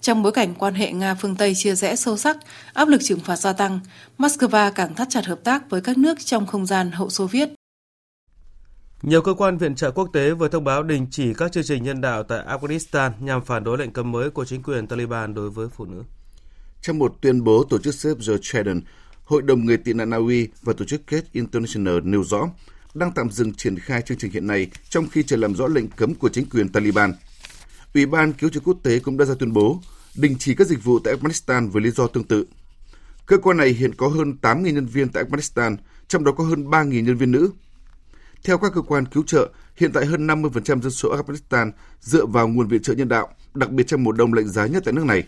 Trong 0.00 0.22
bối 0.22 0.32
cảnh 0.32 0.54
quan 0.54 0.74
hệ 0.74 0.92
Nga 0.92 1.14
phương 1.14 1.36
Tây 1.36 1.54
chia 1.54 1.74
rẽ 1.74 1.96
sâu 1.96 2.16
sắc, 2.16 2.36
áp 2.72 2.88
lực 2.88 3.00
trừng 3.04 3.20
phạt 3.20 3.36
gia 3.36 3.52
tăng, 3.52 3.80
Moscow 4.18 4.72
càng 4.72 4.94
thắt 4.94 5.08
chặt 5.10 5.26
hợp 5.26 5.44
tác 5.44 5.70
với 5.70 5.80
các 5.80 5.98
nước 5.98 6.18
trong 6.24 6.46
không 6.46 6.66
gian 6.66 6.90
hậu 6.90 7.10
Xô 7.10 7.26
Viết. 7.26 7.48
Nhiều 9.02 9.22
cơ 9.22 9.34
quan 9.34 9.58
viện 9.58 9.74
trợ 9.74 9.90
quốc 9.90 10.10
tế 10.12 10.30
vừa 10.30 10.48
thông 10.48 10.64
báo 10.64 10.82
đình 10.82 11.06
chỉ 11.10 11.34
các 11.34 11.52
chương 11.52 11.64
trình 11.64 11.82
nhân 11.82 12.00
đạo 12.00 12.22
tại 12.22 12.44
Afghanistan 12.46 13.10
nhằm 13.20 13.44
phản 13.44 13.64
đối 13.64 13.78
lệnh 13.78 13.92
cấm 13.92 14.12
mới 14.12 14.30
của 14.30 14.44
chính 14.44 14.62
quyền 14.62 14.86
Taliban 14.86 15.34
đối 15.34 15.50
với 15.50 15.68
phụ 15.76 15.84
nữ. 15.84 16.02
Trong 16.82 16.98
một 16.98 17.14
tuyên 17.20 17.44
bố, 17.44 17.64
tổ 17.64 17.78
chức 17.78 17.94
Save 17.94 18.14
the 18.14 18.34
Children 18.42 18.80
Hội 19.26 19.42
đồng 19.42 19.64
người 19.64 19.76
tị 19.76 19.92
nạn 19.92 20.10
Na 20.10 20.16
Uy 20.16 20.48
và 20.62 20.72
tổ 20.72 20.84
chức 20.84 21.06
Gate 21.06 21.26
International 21.32 22.00
nêu 22.02 22.24
rõ 22.24 22.48
đang 22.94 23.12
tạm 23.12 23.30
dừng 23.30 23.54
triển 23.54 23.78
khai 23.78 24.02
chương 24.02 24.18
trình 24.18 24.30
hiện 24.30 24.46
nay 24.46 24.70
trong 24.88 25.08
khi 25.08 25.22
chờ 25.22 25.36
làm 25.36 25.54
rõ 25.54 25.66
lệnh 25.66 25.88
cấm 25.88 26.14
của 26.14 26.28
chính 26.28 26.48
quyền 26.50 26.68
Taliban. 26.68 27.12
Ủy 27.94 28.06
ban 28.06 28.32
cứu 28.32 28.50
trợ 28.50 28.60
quốc 28.64 28.78
tế 28.82 28.98
cũng 28.98 29.16
đã 29.16 29.24
ra 29.24 29.34
tuyên 29.38 29.52
bố 29.52 29.80
đình 30.16 30.36
chỉ 30.38 30.54
các 30.54 30.66
dịch 30.66 30.84
vụ 30.84 30.98
tại 30.98 31.14
Afghanistan 31.14 31.70
với 31.70 31.82
lý 31.82 31.90
do 31.90 32.06
tương 32.06 32.24
tự. 32.24 32.46
Cơ 33.26 33.38
quan 33.38 33.56
này 33.56 33.68
hiện 33.68 33.94
có 33.94 34.08
hơn 34.08 34.36
8.000 34.42 34.70
nhân 34.70 34.86
viên 34.86 35.08
tại 35.08 35.24
Afghanistan, 35.24 35.76
trong 36.08 36.24
đó 36.24 36.32
có 36.32 36.44
hơn 36.44 36.70
3.000 36.70 37.02
nhân 37.02 37.16
viên 37.16 37.32
nữ. 37.32 37.50
Theo 38.44 38.58
các 38.58 38.72
cơ 38.74 38.80
quan 38.80 39.06
cứu 39.06 39.22
trợ, 39.26 39.50
hiện 39.76 39.92
tại 39.92 40.06
hơn 40.06 40.26
50% 40.26 40.80
dân 40.80 40.90
số 40.90 41.16
Afghanistan 41.16 41.70
dựa 42.00 42.26
vào 42.26 42.48
nguồn 42.48 42.68
viện 42.68 42.82
trợ 42.82 42.94
nhân 42.94 43.08
đạo, 43.08 43.28
đặc 43.54 43.70
biệt 43.70 43.86
trong 43.86 44.04
mùa 44.04 44.12
đông 44.12 44.32
lạnh 44.32 44.48
giá 44.48 44.66
nhất 44.66 44.82
tại 44.84 44.94
nước 44.94 45.04
này. 45.04 45.24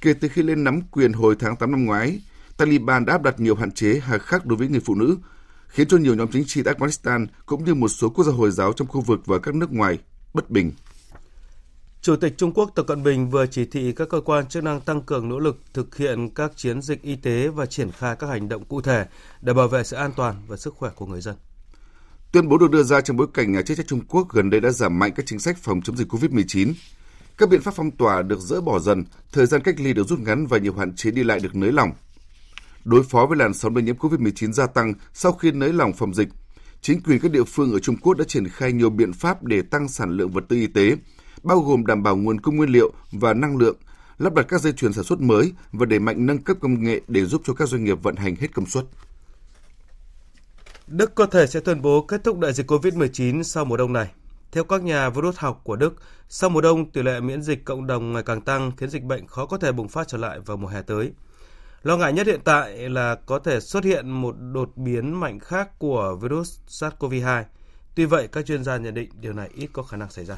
Kể 0.00 0.14
từ 0.14 0.28
khi 0.28 0.42
lên 0.42 0.64
nắm 0.64 0.80
quyền 0.90 1.12
hồi 1.12 1.36
tháng 1.38 1.56
8 1.56 1.70
năm 1.70 1.84
ngoái, 1.84 2.20
Taliban 2.62 3.04
đã 3.04 3.12
áp 3.12 3.22
đặt 3.22 3.40
nhiều 3.40 3.54
hạn 3.54 3.70
chế 3.70 4.00
hà 4.02 4.18
khắc 4.18 4.46
đối 4.46 4.56
với 4.56 4.68
người 4.68 4.80
phụ 4.80 4.94
nữ, 4.94 5.16
khiến 5.68 5.88
cho 5.88 5.96
nhiều 5.96 6.14
nhóm 6.14 6.28
chính 6.32 6.44
trị 6.46 6.62
tại 6.62 6.74
Afghanistan 6.74 7.26
cũng 7.46 7.64
như 7.64 7.74
một 7.74 7.88
số 7.88 8.08
quốc 8.08 8.24
gia 8.24 8.32
Hồi 8.32 8.50
giáo 8.50 8.72
trong 8.72 8.88
khu 8.88 9.00
vực 9.00 9.20
và 9.26 9.38
các 9.38 9.54
nước 9.54 9.72
ngoài 9.72 9.98
bất 10.34 10.50
bình. 10.50 10.72
Chủ 12.02 12.16
tịch 12.16 12.34
Trung 12.36 12.52
Quốc 12.52 12.70
Tập 12.74 12.86
Cận 12.88 13.02
Bình 13.02 13.30
vừa 13.30 13.46
chỉ 13.46 13.64
thị 13.64 13.92
các 13.92 14.08
cơ 14.08 14.20
quan 14.20 14.46
chức 14.46 14.64
năng 14.64 14.80
tăng 14.80 15.02
cường 15.02 15.28
nỗ 15.28 15.38
lực 15.38 15.60
thực 15.74 15.96
hiện 15.96 16.30
các 16.34 16.52
chiến 16.56 16.82
dịch 16.82 17.02
y 17.02 17.16
tế 17.16 17.48
và 17.48 17.66
triển 17.66 17.90
khai 17.90 18.16
các 18.18 18.26
hành 18.26 18.48
động 18.48 18.64
cụ 18.64 18.80
thể 18.80 19.06
để 19.40 19.54
bảo 19.54 19.68
vệ 19.68 19.84
sự 19.84 19.96
an 19.96 20.12
toàn 20.16 20.34
và 20.46 20.56
sức 20.56 20.74
khỏe 20.74 20.90
của 20.96 21.06
người 21.06 21.20
dân. 21.20 21.34
Tuyên 22.32 22.48
bố 22.48 22.58
được 22.58 22.70
đưa 22.70 22.82
ra 22.82 23.00
trong 23.00 23.16
bối 23.16 23.26
cảnh 23.34 23.52
nhà 23.52 23.62
chức 23.62 23.76
trách 23.76 23.86
Trung 23.86 24.00
Quốc 24.08 24.28
gần 24.32 24.50
đây 24.50 24.60
đã 24.60 24.70
giảm 24.70 24.98
mạnh 24.98 25.12
các 25.16 25.26
chính 25.26 25.38
sách 25.38 25.58
phòng 25.58 25.82
chống 25.82 25.96
dịch 25.96 26.12
COVID-19. 26.12 26.72
Các 27.38 27.48
biện 27.48 27.62
pháp 27.62 27.74
phong 27.74 27.90
tỏa 27.90 28.22
được 28.22 28.40
dỡ 28.40 28.60
bỏ 28.60 28.78
dần, 28.78 29.04
thời 29.32 29.46
gian 29.46 29.62
cách 29.62 29.80
ly 29.80 29.92
được 29.92 30.08
rút 30.08 30.20
ngắn 30.20 30.46
và 30.46 30.58
nhiều 30.58 30.74
hạn 30.74 30.96
chế 30.96 31.10
đi 31.10 31.24
lại 31.24 31.40
được 31.40 31.54
nới 31.54 31.72
lỏng 31.72 31.90
đối 32.84 33.02
phó 33.02 33.26
với 33.26 33.38
làn 33.38 33.54
sóng 33.54 33.74
lây 33.74 33.84
nhiễm 33.84 33.96
COVID-19 33.96 34.52
gia 34.52 34.66
tăng 34.66 34.94
sau 35.12 35.32
khi 35.32 35.50
nới 35.50 35.72
lỏng 35.72 35.92
phòng 35.92 36.14
dịch. 36.14 36.28
Chính 36.80 37.00
quyền 37.02 37.20
các 37.20 37.30
địa 37.30 37.44
phương 37.44 37.72
ở 37.72 37.78
Trung 37.78 37.96
Quốc 37.96 38.14
đã 38.14 38.24
triển 38.28 38.48
khai 38.48 38.72
nhiều 38.72 38.90
biện 38.90 39.12
pháp 39.12 39.42
để 39.42 39.62
tăng 39.62 39.88
sản 39.88 40.10
lượng 40.10 40.30
vật 40.30 40.44
tư 40.48 40.56
y 40.56 40.66
tế, 40.66 40.96
bao 41.42 41.60
gồm 41.60 41.86
đảm 41.86 42.02
bảo 42.02 42.16
nguồn 42.16 42.40
cung 42.40 42.56
nguyên 42.56 42.70
liệu 42.70 42.92
và 43.12 43.34
năng 43.34 43.56
lượng, 43.56 43.76
lắp 44.18 44.34
đặt 44.34 44.46
các 44.48 44.60
dây 44.60 44.72
chuyền 44.72 44.92
sản 44.92 45.04
xuất 45.04 45.20
mới 45.20 45.52
và 45.72 45.86
đẩy 45.86 45.98
mạnh 45.98 46.26
nâng 46.26 46.38
cấp 46.38 46.56
công 46.60 46.84
nghệ 46.84 47.00
để 47.08 47.24
giúp 47.24 47.42
cho 47.44 47.54
các 47.54 47.68
doanh 47.68 47.84
nghiệp 47.84 48.02
vận 48.02 48.16
hành 48.16 48.36
hết 48.36 48.54
công 48.54 48.66
suất. 48.66 48.84
Đức 50.86 51.14
có 51.14 51.26
thể 51.26 51.46
sẽ 51.46 51.60
tuyên 51.60 51.82
bố 51.82 52.04
kết 52.08 52.24
thúc 52.24 52.38
đại 52.38 52.52
dịch 52.52 52.70
COVID-19 52.70 53.42
sau 53.42 53.64
mùa 53.64 53.76
đông 53.76 53.92
này. 53.92 54.10
Theo 54.52 54.64
các 54.64 54.82
nhà 54.82 55.10
virus 55.10 55.36
học 55.36 55.60
của 55.64 55.76
Đức, 55.76 55.94
sau 56.28 56.50
mùa 56.50 56.60
đông, 56.60 56.90
tỷ 56.90 57.02
lệ 57.02 57.20
miễn 57.20 57.42
dịch 57.42 57.64
cộng 57.64 57.86
đồng 57.86 58.12
ngày 58.12 58.22
càng 58.22 58.40
tăng 58.40 58.72
khiến 58.76 58.90
dịch 58.90 59.02
bệnh 59.02 59.26
khó 59.26 59.46
có 59.46 59.58
thể 59.58 59.72
bùng 59.72 59.88
phát 59.88 60.08
trở 60.08 60.18
lại 60.18 60.40
vào 60.40 60.56
mùa 60.56 60.68
hè 60.68 60.82
tới. 60.82 61.12
Lo 61.82 61.96
ngại 61.96 62.12
nhất 62.12 62.26
hiện 62.26 62.40
tại 62.44 62.88
là 62.88 63.14
có 63.26 63.38
thể 63.38 63.60
xuất 63.60 63.84
hiện 63.84 64.10
một 64.10 64.34
đột 64.52 64.76
biến 64.76 65.20
mạnh 65.20 65.38
khác 65.40 65.78
của 65.78 66.16
virus 66.20 66.58
SARS-CoV-2. 66.68 67.44
Tuy 67.94 68.04
vậy, 68.04 68.28
các 68.32 68.46
chuyên 68.46 68.64
gia 68.64 68.76
nhận 68.76 68.94
định 68.94 69.10
điều 69.20 69.32
này 69.32 69.50
ít 69.54 69.70
có 69.72 69.82
khả 69.82 69.96
năng 69.96 70.10
xảy 70.10 70.24
ra. 70.24 70.36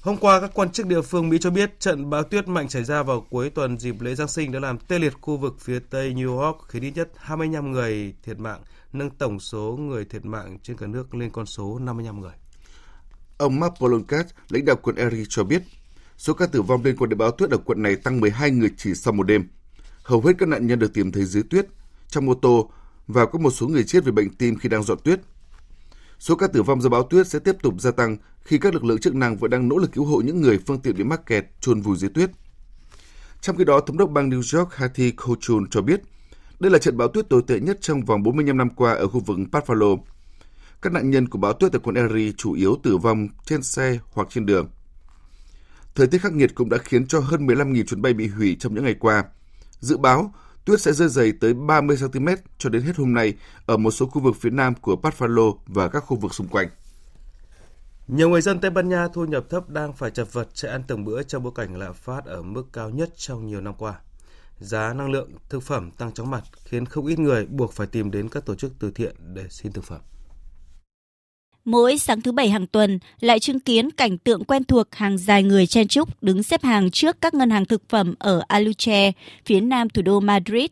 Hôm 0.00 0.16
qua, 0.16 0.40
các 0.40 0.50
quan 0.54 0.70
chức 0.70 0.86
địa 0.86 1.02
phương 1.02 1.28
Mỹ 1.28 1.38
cho 1.40 1.50
biết 1.50 1.80
trận 1.80 2.10
bão 2.10 2.22
tuyết 2.22 2.48
mạnh 2.48 2.68
xảy 2.68 2.84
ra 2.84 3.02
vào 3.02 3.26
cuối 3.30 3.50
tuần 3.50 3.78
dịp 3.78 4.00
lễ 4.00 4.14
Giáng 4.14 4.28
sinh 4.28 4.52
đã 4.52 4.60
làm 4.60 4.78
tê 4.78 4.98
liệt 4.98 5.12
khu 5.20 5.36
vực 5.36 5.56
phía 5.60 5.78
tây 5.90 6.14
New 6.14 6.38
York, 6.38 6.58
khiến 6.68 6.82
ít 6.82 6.92
nhất 6.94 7.08
25 7.16 7.72
người 7.72 8.14
thiệt 8.22 8.38
mạng, 8.38 8.60
nâng 8.92 9.10
tổng 9.10 9.40
số 9.40 9.78
người 9.80 10.04
thiệt 10.04 10.24
mạng 10.24 10.58
trên 10.62 10.76
cả 10.76 10.86
nước 10.86 11.14
lên 11.14 11.30
con 11.30 11.46
số 11.46 11.78
55 11.78 12.20
người. 12.20 12.32
Ông 13.38 13.60
Mark 13.60 13.74
Poloncat, 13.80 14.26
lãnh 14.48 14.64
đạo 14.64 14.76
quận 14.76 14.96
Erie 14.96 15.24
cho 15.28 15.44
biết, 15.44 15.62
số 16.16 16.34
ca 16.34 16.46
tử 16.46 16.62
vong 16.62 16.84
liên 16.84 16.96
quan 16.96 17.10
đến 17.10 17.18
bão 17.18 17.30
tuyết 17.30 17.50
ở 17.50 17.58
quận 17.64 17.82
này 17.82 17.96
tăng 17.96 18.20
12 18.20 18.50
người 18.50 18.70
chỉ 18.76 18.94
sau 18.94 19.12
một 19.12 19.22
đêm. 19.22 19.48
Hầu 20.02 20.20
hết 20.20 20.32
các 20.38 20.48
nạn 20.48 20.66
nhân 20.66 20.78
được 20.78 20.94
tìm 20.94 21.12
thấy 21.12 21.24
dưới 21.24 21.42
tuyết, 21.42 21.66
trong 22.08 22.28
ô 22.28 22.34
tô 22.34 22.70
và 23.06 23.26
có 23.26 23.38
một 23.38 23.50
số 23.50 23.68
người 23.68 23.84
chết 23.84 24.04
vì 24.04 24.12
bệnh 24.12 24.34
tim 24.34 24.58
khi 24.58 24.68
đang 24.68 24.82
dọn 24.82 24.98
tuyết. 25.04 25.20
Số 26.18 26.36
ca 26.36 26.46
tử 26.46 26.62
vong 26.62 26.80
do 26.80 26.88
bão 26.88 27.02
tuyết 27.02 27.26
sẽ 27.26 27.38
tiếp 27.38 27.56
tục 27.62 27.74
gia 27.78 27.90
tăng 27.90 28.16
khi 28.42 28.58
các 28.58 28.74
lực 28.74 28.84
lượng 28.84 28.98
chức 28.98 29.14
năng 29.14 29.36
vẫn 29.36 29.50
đang 29.50 29.68
nỗ 29.68 29.78
lực 29.78 29.92
cứu 29.92 30.04
hộ 30.04 30.20
những 30.20 30.40
người 30.40 30.58
phương 30.66 30.80
tiện 30.80 30.96
bị 30.96 31.04
mắc 31.04 31.26
kẹt 31.26 31.46
chôn 31.60 31.80
vùi 31.80 31.96
dưới 31.96 32.10
tuyết. 32.10 32.30
Trong 33.40 33.56
khi 33.56 33.64
đó, 33.64 33.80
thống 33.80 33.98
đốc 33.98 34.10
bang 34.10 34.30
New 34.30 34.58
York 34.58 34.74
Hattie 34.74 35.10
Kochun 35.10 35.70
cho 35.70 35.82
biết, 35.82 36.00
đây 36.60 36.70
là 36.70 36.78
trận 36.78 36.96
bão 36.96 37.08
tuyết 37.08 37.28
tồi 37.28 37.42
tệ 37.46 37.60
nhất 37.60 37.78
trong 37.80 38.04
vòng 38.04 38.22
45 38.22 38.56
năm 38.56 38.70
qua 38.70 38.92
ở 38.92 39.08
khu 39.08 39.20
vực 39.20 39.38
Buffalo. 39.52 39.98
Các 40.82 40.92
nạn 40.92 41.10
nhân 41.10 41.28
của 41.28 41.38
bão 41.38 41.52
tuyết 41.52 41.72
tại 41.72 41.80
quận 41.84 41.94
Erie 41.94 42.32
chủ 42.36 42.52
yếu 42.52 42.76
tử 42.82 42.96
vong 42.96 43.28
trên 43.44 43.62
xe 43.62 43.98
hoặc 44.12 44.28
trên 44.30 44.46
đường. 44.46 44.68
Thời 45.94 46.06
tiết 46.06 46.18
khắc 46.18 46.32
nghiệt 46.32 46.54
cũng 46.54 46.68
đã 46.68 46.78
khiến 46.78 47.06
cho 47.06 47.20
hơn 47.20 47.46
15.000 47.46 47.84
chuyến 47.84 48.02
bay 48.02 48.14
bị 48.14 48.26
hủy 48.26 48.56
trong 48.60 48.74
những 48.74 48.84
ngày 48.84 48.94
qua. 48.94 49.24
Dự 49.80 49.96
báo 49.96 50.32
tuyết 50.64 50.80
sẽ 50.80 50.92
rơi 50.92 51.08
dày 51.08 51.32
tới 51.40 51.54
30 51.54 51.96
cm 52.00 52.28
cho 52.58 52.70
đến 52.70 52.82
hết 52.82 52.96
hôm 52.96 53.14
nay 53.14 53.34
ở 53.66 53.76
một 53.76 53.90
số 53.90 54.06
khu 54.06 54.22
vực 54.22 54.36
phía 54.40 54.50
nam 54.50 54.74
của 54.74 54.96
Buffalo 55.02 55.56
và 55.66 55.88
các 55.88 56.00
khu 56.00 56.16
vực 56.16 56.34
xung 56.34 56.48
quanh. 56.48 56.68
Nhiều 58.08 58.28
người 58.28 58.40
dân 58.40 58.60
Tây 58.60 58.70
Ban 58.70 58.88
Nha 58.88 59.08
thu 59.08 59.24
nhập 59.24 59.44
thấp 59.50 59.68
đang 59.68 59.92
phải 59.92 60.10
chật 60.10 60.32
vật 60.32 60.48
chạy 60.54 60.70
ăn 60.70 60.82
từng 60.88 61.04
bữa 61.04 61.22
trong 61.22 61.42
bối 61.42 61.52
cảnh 61.54 61.78
lạm 61.78 61.94
phát 61.94 62.24
ở 62.24 62.42
mức 62.42 62.64
cao 62.72 62.90
nhất 62.90 63.10
trong 63.16 63.46
nhiều 63.46 63.60
năm 63.60 63.74
qua. 63.78 64.00
Giá 64.58 64.94
năng 64.94 65.10
lượng, 65.10 65.30
thực 65.48 65.62
phẩm 65.62 65.90
tăng 65.90 66.12
chóng 66.12 66.30
mặt 66.30 66.44
khiến 66.64 66.86
không 66.86 67.06
ít 67.06 67.18
người 67.18 67.46
buộc 67.46 67.72
phải 67.72 67.86
tìm 67.86 68.10
đến 68.10 68.28
các 68.28 68.46
tổ 68.46 68.54
chức 68.54 68.72
từ 68.78 68.90
thiện 68.90 69.16
để 69.34 69.46
xin 69.50 69.72
thực 69.72 69.84
phẩm. 69.84 70.00
Mỗi 71.64 71.98
sáng 71.98 72.20
thứ 72.20 72.32
bảy 72.32 72.50
hàng 72.50 72.66
tuần 72.66 72.98
lại 73.20 73.40
chứng 73.40 73.60
kiến 73.60 73.90
cảnh 73.90 74.18
tượng 74.18 74.44
quen 74.44 74.64
thuộc 74.64 74.94
hàng 74.94 75.18
dài 75.18 75.42
người 75.42 75.66
chen 75.66 75.88
chúc 75.88 76.22
đứng 76.22 76.42
xếp 76.42 76.62
hàng 76.62 76.90
trước 76.90 77.20
các 77.20 77.34
ngân 77.34 77.50
hàng 77.50 77.64
thực 77.64 77.88
phẩm 77.88 78.14
ở 78.18 78.42
Aluche, 78.48 79.12
phía 79.44 79.60
nam 79.60 79.88
thủ 79.88 80.02
đô 80.02 80.20
Madrid. 80.20 80.66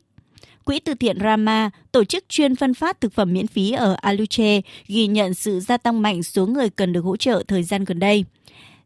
Quỹ 0.65 0.81
từ 0.81 0.95
thiện 0.95 1.19
Rama, 1.21 1.71
tổ 1.93 2.05
chức 2.05 2.25
chuyên 2.29 2.57
phân 2.57 2.75
phát 2.75 3.01
thực 3.01 3.13
phẩm 3.13 3.33
miễn 3.33 3.47
phí 3.47 3.73
ở 3.73 3.97
Aluche, 4.01 4.61
ghi 4.87 5.07
nhận 5.07 5.35
sự 5.35 5.61
gia 5.61 5.77
tăng 5.77 6.03
mạnh 6.03 6.23
số 6.23 6.47
người 6.47 6.71
cần 6.71 6.93
được 6.93 7.01
hỗ 7.01 7.17
trợ 7.17 7.43
thời 7.49 7.63
gian 7.63 7.85
gần 7.85 7.99
đây. 7.99 8.25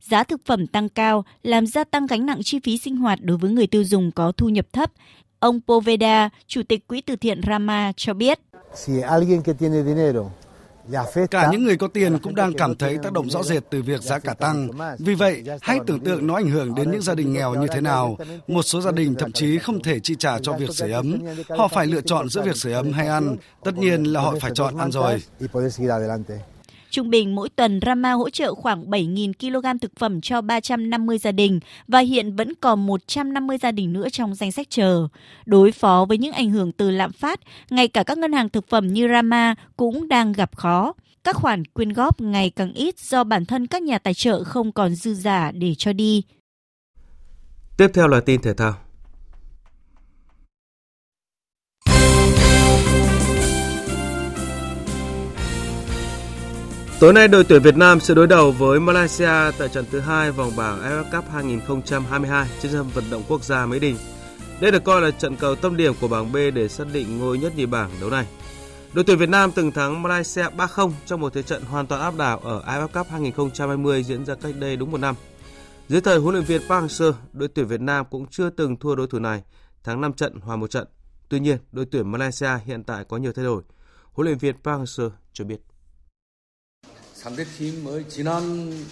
Giá 0.01 0.25
thực 0.25 0.41
phẩm 0.47 0.67
tăng 0.67 0.89
cao 0.89 1.25
làm 1.43 1.67
gia 1.67 1.85
tăng 1.85 2.07
gánh 2.07 2.27
nặng 2.27 2.43
chi 2.43 2.59
phí 2.65 2.79
sinh 2.79 2.97
hoạt 2.97 3.19
đối 3.23 3.37
với 3.37 3.51
người 3.51 3.67
tiêu 3.67 3.85
dùng 3.85 4.11
có 4.11 4.33
thu 4.33 4.49
nhập 4.49 4.67
thấp. 4.73 4.93
Ông 5.39 5.61
Poveda, 5.69 6.31
chủ 6.47 6.63
tịch 6.69 6.87
Quỹ 6.87 7.01
từ 7.01 7.17
thiện 7.17 7.41
Rama 7.47 7.93
cho 7.97 8.15
biết. 8.15 8.41
Si 8.75 8.93
alguien 9.01 9.43
que 9.43 9.53
tiene 9.53 9.83
dinero 9.83 10.31
Cả 11.31 11.49
những 11.53 11.65
người 11.65 11.77
có 11.77 11.89
tiền 11.89 12.19
cũng 12.19 12.35
đang 12.35 12.53
cảm 12.53 12.75
thấy 12.75 12.99
tác 13.03 13.13
động 13.13 13.31
rõ 13.31 13.43
rệt 13.43 13.63
từ 13.71 13.83
việc 13.83 14.03
giá 14.03 14.19
cả 14.19 14.35
tăng. 14.35 14.69
Vì 14.99 15.15
vậy, 15.15 15.45
hãy 15.61 15.79
tưởng 15.87 16.01
tượng 16.01 16.27
nó 16.27 16.35
ảnh 16.35 16.51
hưởng 16.51 16.75
đến 16.75 16.91
những 16.91 17.03
gia 17.03 17.15
đình 17.15 17.33
nghèo 17.33 17.55
như 17.55 17.67
thế 17.73 17.81
nào. 17.81 18.17
Một 18.47 18.63
số 18.63 18.81
gia 18.81 18.91
đình 18.91 19.15
thậm 19.19 19.33
chí 19.33 19.59
không 19.59 19.83
thể 19.83 20.01
chi 20.01 20.15
trả 20.19 20.39
cho 20.39 20.53
việc 20.53 20.71
sưởi 20.71 20.93
ấm. 20.93 21.19
Họ 21.49 21.69
phải 21.69 21.87
lựa 21.87 22.01
chọn 22.01 22.29
giữa 22.29 22.43
việc 22.43 22.57
sưởi 22.57 22.73
ấm 22.73 22.93
hay 22.93 23.07
ăn. 23.07 23.37
Tất 23.65 23.79
nhiên 23.79 24.05
là 24.05 24.21
họ 24.21 24.35
phải 24.41 24.51
chọn 24.55 24.79
ăn 24.79 24.91
rồi. 24.91 25.23
Trung 26.93 27.11
bình 27.11 27.35
mỗi 27.35 27.49
tuần 27.49 27.81
Rama 27.87 28.13
hỗ 28.13 28.31
trợ 28.31 28.55
khoảng 28.55 28.91
7.000 28.91 29.33
kg 29.41 29.79
thực 29.79 29.93
phẩm 29.97 30.21
cho 30.21 30.41
350 30.41 31.19
gia 31.19 31.33
đình 31.33 31.61
và 31.89 31.99
hiện 31.99 32.37
vẫn 32.37 32.55
còn 32.55 32.87
150 32.87 33.59
gia 33.59 33.73
đình 33.73 33.93
nữa 33.93 34.09
trong 34.09 34.35
danh 34.35 34.53
sách 34.53 34.67
chờ. 34.71 35.09
Đối 35.47 35.73
phó 35.73 36.05
với 36.09 36.19
những 36.19 36.33
ảnh 36.33 36.51
hưởng 36.51 36.73
từ 36.73 36.91
lạm 36.91 37.13
phát, 37.13 37.41
ngay 37.71 37.89
cả 37.89 38.03
các 38.03 38.19
ngân 38.19 38.33
hàng 38.33 38.49
thực 38.49 38.69
phẩm 38.69 38.93
như 38.93 39.09
Rama 39.09 39.55
cũng 39.77 40.09
đang 40.09 40.33
gặp 40.33 40.57
khó. 40.57 40.93
Các 41.25 41.37
khoản 41.37 41.65
quyên 41.65 41.93
góp 41.93 42.21
ngày 42.21 42.51
càng 42.51 42.73
ít 42.73 42.99
do 42.99 43.25
bản 43.25 43.45
thân 43.45 43.67
các 43.67 43.83
nhà 43.83 43.99
tài 43.99 44.15
trợ 44.15 44.45
không 44.45 44.73
còn 44.73 44.95
dư 44.95 45.15
giả 45.15 45.53
để 45.53 45.75
cho 45.79 45.93
đi. 45.93 46.23
Tiếp 47.77 47.89
theo 47.95 48.09
là 48.09 48.21
tin 48.21 48.43
thể 48.43 48.55
thao. 48.55 48.75
Tối 57.03 57.13
nay 57.13 57.29
đội 57.29 57.45
tuyển 57.45 57.63
Việt 57.63 57.77
Nam 57.77 58.01
sẽ 58.01 58.15
đối 58.15 58.27
đầu 58.27 58.53
với 58.53 58.81
Malaysia 58.81 59.51
tại 59.59 59.69
trận 59.69 59.85
thứ 59.91 60.01
hai 60.01 60.33
vòng 60.33 60.53
bảng 60.57 60.83
AFF 60.83 61.05
Cup 61.13 61.31
2022 61.31 62.49
trên 62.63 62.73
sân 62.73 62.89
vận 62.95 63.05
động 63.11 63.23
quốc 63.29 63.45
gia 63.45 63.67
Mỹ 63.67 63.79
Đình. 63.79 63.97
Đây 64.61 64.71
được 64.71 64.85
coi 64.85 65.01
là 65.01 65.11
trận 65.11 65.37
cầu 65.37 65.55
tâm 65.55 65.77
điểm 65.77 65.95
của 66.01 66.09
bảng 66.09 66.33
B 66.33 66.37
để 66.55 66.69
xác 66.69 66.85
định 66.93 67.19
ngôi 67.19 67.39
nhất 67.39 67.57
nhì 67.57 67.67
bảng 67.67 67.91
đấu 68.01 68.11
này. 68.11 68.27
Đội 68.93 69.05
tuyển 69.05 69.19
Việt 69.19 69.29
Nam 69.29 69.51
từng 69.55 69.73
thắng 69.73 70.03
Malaysia 70.03 70.43
3-0 70.43 70.93
trong 71.07 71.21
một 71.21 71.35
thế 71.35 71.43
trận 71.43 71.63
hoàn 71.63 71.87
toàn 71.87 72.01
áp 72.01 72.17
đảo 72.17 72.39
ở 72.39 72.63
AFF 72.67 72.89
Cup 72.89 73.07
2020 73.11 74.03
diễn 74.03 74.25
ra 74.25 74.35
cách 74.35 74.55
đây 74.59 74.77
đúng 74.77 74.91
một 74.91 74.99
năm. 74.99 75.15
Dưới 75.89 76.01
thời 76.01 76.19
huấn 76.19 76.35
luyện 76.35 76.45
viên 76.45 76.61
Park 76.69 76.85
Hang-seo, 76.85 77.13
đội 77.33 77.49
tuyển 77.49 77.67
Việt 77.67 77.81
Nam 77.81 78.07
cũng 78.11 78.27
chưa 78.27 78.51
từng 78.51 78.77
thua 78.77 78.95
đối 78.95 79.07
thủ 79.07 79.19
này, 79.19 79.43
thắng 79.85 80.01
5 80.01 80.13
trận, 80.13 80.41
hòa 80.41 80.57
một 80.57 80.71
trận. 80.71 80.89
Tuy 81.29 81.41
nhiên, 81.41 81.59
đội 81.73 81.87
tuyển 81.91 82.13
Malaysia 82.13 82.51
hiện 82.65 82.85
tại 82.85 83.05
có 83.09 83.17
nhiều 83.17 83.33
thay 83.33 83.45
đổi. 83.45 83.63
Huấn 84.13 84.27
luyện 84.27 84.39
viên 84.39 84.55
Park 84.55 84.81
Hang-seo 84.81 85.11
cho 85.33 85.45
biết. 85.45 85.72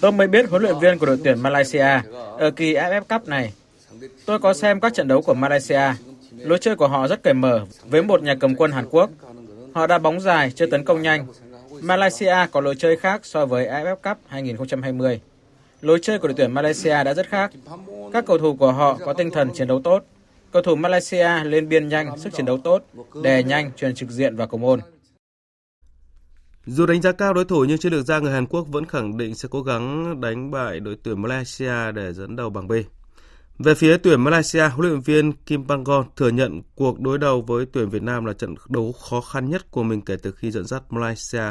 Tôi 0.00 0.12
mới 0.12 0.26
biết 0.26 0.48
huấn 0.50 0.62
luyện 0.62 0.78
viên 0.80 0.98
của 0.98 1.06
đội 1.06 1.18
tuyển 1.24 1.40
Malaysia 1.40 2.00
ở 2.38 2.50
kỳ 2.50 2.74
AFF 2.74 3.02
Cup 3.18 3.28
này. 3.28 3.52
Tôi 4.26 4.38
có 4.38 4.54
xem 4.54 4.80
các 4.80 4.94
trận 4.94 5.08
đấu 5.08 5.22
của 5.22 5.34
Malaysia. 5.34 5.92
Lối 6.36 6.58
chơi 6.58 6.76
của 6.76 6.88
họ 6.88 7.08
rất 7.08 7.22
cởi 7.22 7.34
mở 7.34 7.66
với 7.84 8.02
một 8.02 8.22
nhà 8.22 8.34
cầm 8.40 8.56
quân 8.56 8.72
Hàn 8.72 8.86
Quốc. 8.90 9.10
Họ 9.74 9.86
đá 9.86 9.98
bóng 9.98 10.20
dài, 10.20 10.50
chơi 10.50 10.70
tấn 10.70 10.84
công 10.84 11.02
nhanh. 11.02 11.26
Malaysia 11.80 12.36
có 12.52 12.60
lối 12.60 12.74
chơi 12.78 12.96
khác 12.96 13.20
so 13.24 13.46
với 13.46 13.66
AFF 13.66 13.96
Cup 13.96 14.18
2020. 14.26 15.20
Lối 15.80 15.98
chơi 16.02 16.18
của 16.18 16.28
đội 16.28 16.34
tuyển 16.36 16.52
Malaysia 16.52 17.04
đã 17.04 17.14
rất 17.14 17.28
khác. 17.28 17.50
Các 18.12 18.24
cầu 18.26 18.38
thủ 18.38 18.56
của 18.56 18.72
họ 18.72 18.98
có 19.04 19.12
tinh 19.12 19.30
thần 19.30 19.50
chiến 19.54 19.68
đấu 19.68 19.80
tốt. 19.84 20.04
Cầu 20.52 20.62
thủ 20.62 20.74
Malaysia 20.74 21.44
lên 21.44 21.68
biên 21.68 21.88
nhanh, 21.88 22.18
sức 22.18 22.34
chiến 22.34 22.46
đấu 22.46 22.58
tốt, 22.58 22.82
đè 23.22 23.42
nhanh, 23.42 23.70
truyền 23.76 23.94
trực 23.94 24.10
diện 24.10 24.36
vào 24.36 24.46
cầu 24.46 24.58
môn. 24.58 24.80
Dù 26.66 26.86
đánh 26.86 27.02
giá 27.02 27.12
cao 27.12 27.34
đối 27.34 27.44
thủ 27.44 27.64
nhưng 27.68 27.78
chiến 27.78 27.92
lược 27.92 28.06
gia 28.06 28.18
người 28.18 28.32
Hàn 28.32 28.46
Quốc 28.46 28.66
vẫn 28.68 28.86
khẳng 28.86 29.16
định 29.16 29.34
sẽ 29.34 29.48
cố 29.50 29.62
gắng 29.62 30.20
đánh 30.20 30.50
bại 30.50 30.80
đội 30.80 30.96
tuyển 31.02 31.22
Malaysia 31.22 31.92
để 31.94 32.12
dẫn 32.12 32.36
đầu 32.36 32.50
bảng 32.50 32.68
B. 32.68 32.72
Về 33.58 33.74
phía 33.74 33.96
tuyển 33.96 34.20
Malaysia, 34.20 34.68
huấn 34.68 34.88
luyện 34.88 35.00
viên 35.00 35.32
Kim 35.32 35.68
Panggon 35.68 36.04
thừa 36.16 36.28
nhận 36.28 36.62
cuộc 36.74 37.00
đối 37.00 37.18
đầu 37.18 37.42
với 37.42 37.66
tuyển 37.72 37.90
Việt 37.90 38.02
Nam 38.02 38.24
là 38.24 38.32
trận 38.32 38.54
đấu 38.68 38.92
khó 38.92 39.20
khăn 39.20 39.50
nhất 39.50 39.70
của 39.70 39.82
mình 39.82 40.00
kể 40.00 40.16
từ 40.22 40.32
khi 40.32 40.50
dẫn 40.50 40.64
dắt 40.64 40.82
Malaysia 40.90 41.42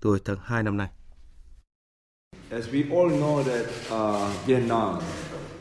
từ 0.00 0.10
hồi 0.10 0.18
tháng 0.24 0.36
2 0.42 0.62
năm 0.62 0.76
nay. 0.76 0.88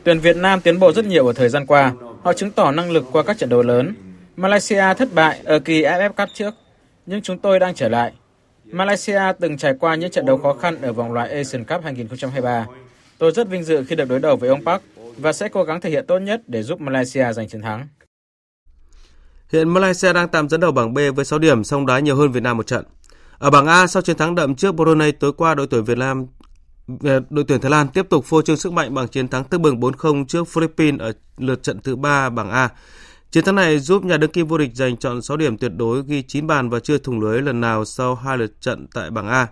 Tuyển 0.04 0.20
Việt 0.20 0.38
Nam 0.38 0.62
tiến 0.62 0.80
bộ 0.80 0.92
rất 0.92 1.06
nhiều 1.06 1.28
ở 1.28 1.34
thời 1.34 1.50
gian 1.50 1.66
qua. 1.66 1.94
Họ 2.24 2.34
chứng 2.34 2.52
tỏ 2.52 2.72
năng 2.72 2.92
lực 2.92 3.06
qua 3.12 3.24
các 3.24 3.38
trận 3.38 3.50
đấu 3.50 3.62
lớn. 3.62 3.96
Malaysia 4.36 4.94
thất 4.98 5.14
bại 5.14 5.42
ở 5.44 5.60
kỳ 5.60 5.82
AFF 5.84 6.14
Cup 6.14 6.30
trước, 6.34 6.54
nhưng 7.06 7.22
chúng 7.22 7.38
tôi 7.38 7.60
đang 7.60 7.76
trở 7.76 7.90
lại. 7.90 8.14
Malaysia 8.72 9.22
từng 9.40 9.58
trải 9.58 9.74
qua 9.80 9.96
những 9.96 10.12
trận 10.12 10.26
đấu 10.26 10.38
khó 10.38 10.54
khăn 10.54 10.82
ở 10.82 10.94
vòng 10.94 11.14
loại 11.14 11.30
Asian 11.30 11.64
Cup 11.64 11.84
2023. 11.84 12.66
Tôi 13.18 13.32
rất 13.32 13.50
vinh 13.50 13.64
dự 13.64 13.84
khi 13.88 13.96
được 13.96 14.10
đối 14.10 14.20
đầu 14.20 14.36
với 14.36 14.50
ông 14.50 14.66
Park 14.66 14.84
và 15.18 15.34
sẽ 15.34 15.50
cố 15.50 15.64
gắng 15.64 15.82
thể 15.82 15.90
hiện 15.90 16.06
tốt 16.08 16.20
nhất 16.20 16.42
để 16.48 16.64
giúp 16.64 16.82
Malaysia 16.82 17.34
giành 17.34 17.48
chiến 17.48 17.62
thắng. 17.62 17.88
Hiện 19.52 19.70
Malaysia 19.70 20.14
đang 20.14 20.28
tạm 20.28 20.50
dẫn 20.50 20.60
đầu 20.60 20.72
bảng 20.72 20.94
B 20.94 21.00
với 21.16 21.26
6 21.26 21.40
điểm, 21.40 21.64
song 21.64 21.86
đá 21.86 22.00
nhiều 22.00 22.16
hơn 22.16 22.32
Việt 22.32 22.44
Nam 22.44 22.58
một 22.58 22.68
trận. 22.68 22.86
Ở 23.38 23.50
bảng 23.50 23.68
A, 23.68 23.88
sau 23.88 24.02
chiến 24.02 24.18
thắng 24.18 24.36
đậm 24.36 24.56
trước 24.56 24.76
Brunei 24.76 25.12
tối 25.12 25.34
qua, 25.34 25.56
đội 25.56 25.68
tuyển 25.68 25.84
Việt 25.84 25.98
Nam 25.98 26.26
ờ, 27.04 27.22
đội 27.30 27.46
tuyển 27.48 27.62
Thái 27.62 27.72
Lan 27.72 27.88
tiếp 27.88 28.06
tục 28.10 28.26
phô 28.26 28.42
trương 28.42 28.58
sức 28.58 28.74
mạnh 28.74 28.94
bằng 28.94 29.08
chiến 29.08 29.28
thắng 29.28 29.44
tức 29.44 29.58
bừng 29.58 29.80
4-0 29.80 30.26
trước 30.26 30.48
Philippines 30.48 31.02
ở 31.02 31.14
lượt 31.38 31.64
trận 31.64 31.80
thứ 31.82 31.96
3 31.96 32.30
bảng 32.30 32.50
A. 32.50 32.70
Chiến 33.32 33.44
thắng 33.44 33.56
này 33.56 33.80
giúp 33.80 34.06
nhà 34.06 34.18
đương 34.18 34.32
kim 34.32 34.48
vô 34.48 34.58
địch 34.58 34.72
giành 34.74 34.98
chọn 34.98 35.22
6 35.22 35.38
điểm 35.38 35.58
tuyệt 35.58 35.72
đối 35.76 36.04
ghi 36.04 36.24
9 36.24 36.48
bàn 36.48 36.70
và 36.70 36.80
chưa 36.80 36.98
thủng 36.98 37.20
lưới 37.20 37.42
lần 37.42 37.62
nào 37.62 37.86
sau 37.86 38.16
hai 38.16 38.38
lượt 38.38 38.62
trận 38.62 38.88
tại 38.94 39.10
bảng 39.10 39.28
A. 39.28 39.48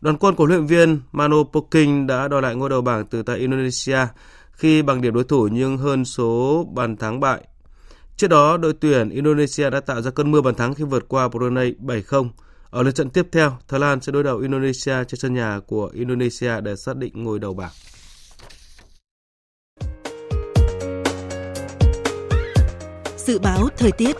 Đoàn 0.00 0.16
quân 0.16 0.34
của 0.34 0.46
huấn 0.46 0.56
luyện 0.56 0.66
viên 0.66 1.00
Mano 1.12 1.36
Poking 1.52 2.06
đã 2.06 2.28
đòi 2.28 2.42
lại 2.42 2.54
ngôi 2.56 2.68
đầu 2.68 2.80
bảng 2.80 3.06
từ 3.06 3.22
tại 3.22 3.38
Indonesia 3.38 3.98
khi 4.52 4.82
bằng 4.82 5.00
điểm 5.00 5.14
đối 5.14 5.24
thủ 5.24 5.48
nhưng 5.52 5.78
hơn 5.78 6.04
số 6.04 6.64
bàn 6.74 6.96
thắng 6.96 7.20
bại. 7.20 7.40
Trước 8.16 8.28
đó, 8.28 8.56
đội 8.56 8.72
tuyển 8.72 9.08
Indonesia 9.08 9.70
đã 9.70 9.80
tạo 9.80 10.02
ra 10.02 10.10
cơn 10.10 10.30
mưa 10.30 10.40
bàn 10.40 10.54
thắng 10.54 10.74
khi 10.74 10.84
vượt 10.84 11.08
qua 11.08 11.28
Brunei 11.28 11.74
7-0. 11.80 12.28
Ở 12.70 12.82
lượt 12.82 12.94
trận 12.94 13.10
tiếp 13.10 13.26
theo, 13.32 13.56
Thái 13.68 13.80
Lan 13.80 14.00
sẽ 14.00 14.12
đối 14.12 14.22
đầu 14.22 14.38
Indonesia 14.38 15.04
trên 15.04 15.20
sân 15.20 15.34
nhà 15.34 15.60
của 15.66 15.90
Indonesia 15.94 16.60
để 16.60 16.76
xác 16.76 16.96
định 16.96 17.24
ngôi 17.24 17.38
đầu 17.38 17.54
bảng. 17.54 17.72
Dự 23.26 23.38
báo 23.38 23.68
thời 23.76 23.92
tiết 23.92 24.16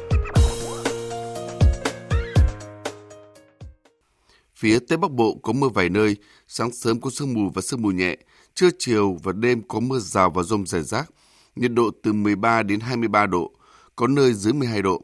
Phía 4.57 4.79
Tây 4.88 4.99
Bắc 4.99 5.11
Bộ 5.11 5.38
có 5.42 5.53
mưa 5.53 5.69
vài 5.69 5.88
nơi, 5.88 6.16
sáng 6.49 6.73
sớm 6.73 7.01
có 7.01 7.11
sương 7.11 7.35
mù 7.35 7.51
và 7.55 7.62
sương 7.62 7.83
mù 7.83 7.90
nhẹ, 7.90 8.16
trưa 8.55 8.69
chiều 8.79 9.19
và 9.23 9.33
đêm 9.33 9.62
có 9.69 9.81
mưa 9.81 9.99
rào 9.99 10.31
và 10.31 10.42
rông 10.42 10.66
rải 10.66 10.83
rác, 10.83 11.11
nhiệt 11.57 11.73
độ 11.73 11.90
từ 12.03 12.12
13 12.12 12.62
đến 12.62 12.81
23 12.81 13.27
độ, 13.27 13.53
có 13.97 14.07
nơi 14.07 14.35
dưới 14.35 14.53
12 14.53 14.83
độ. 14.83 15.03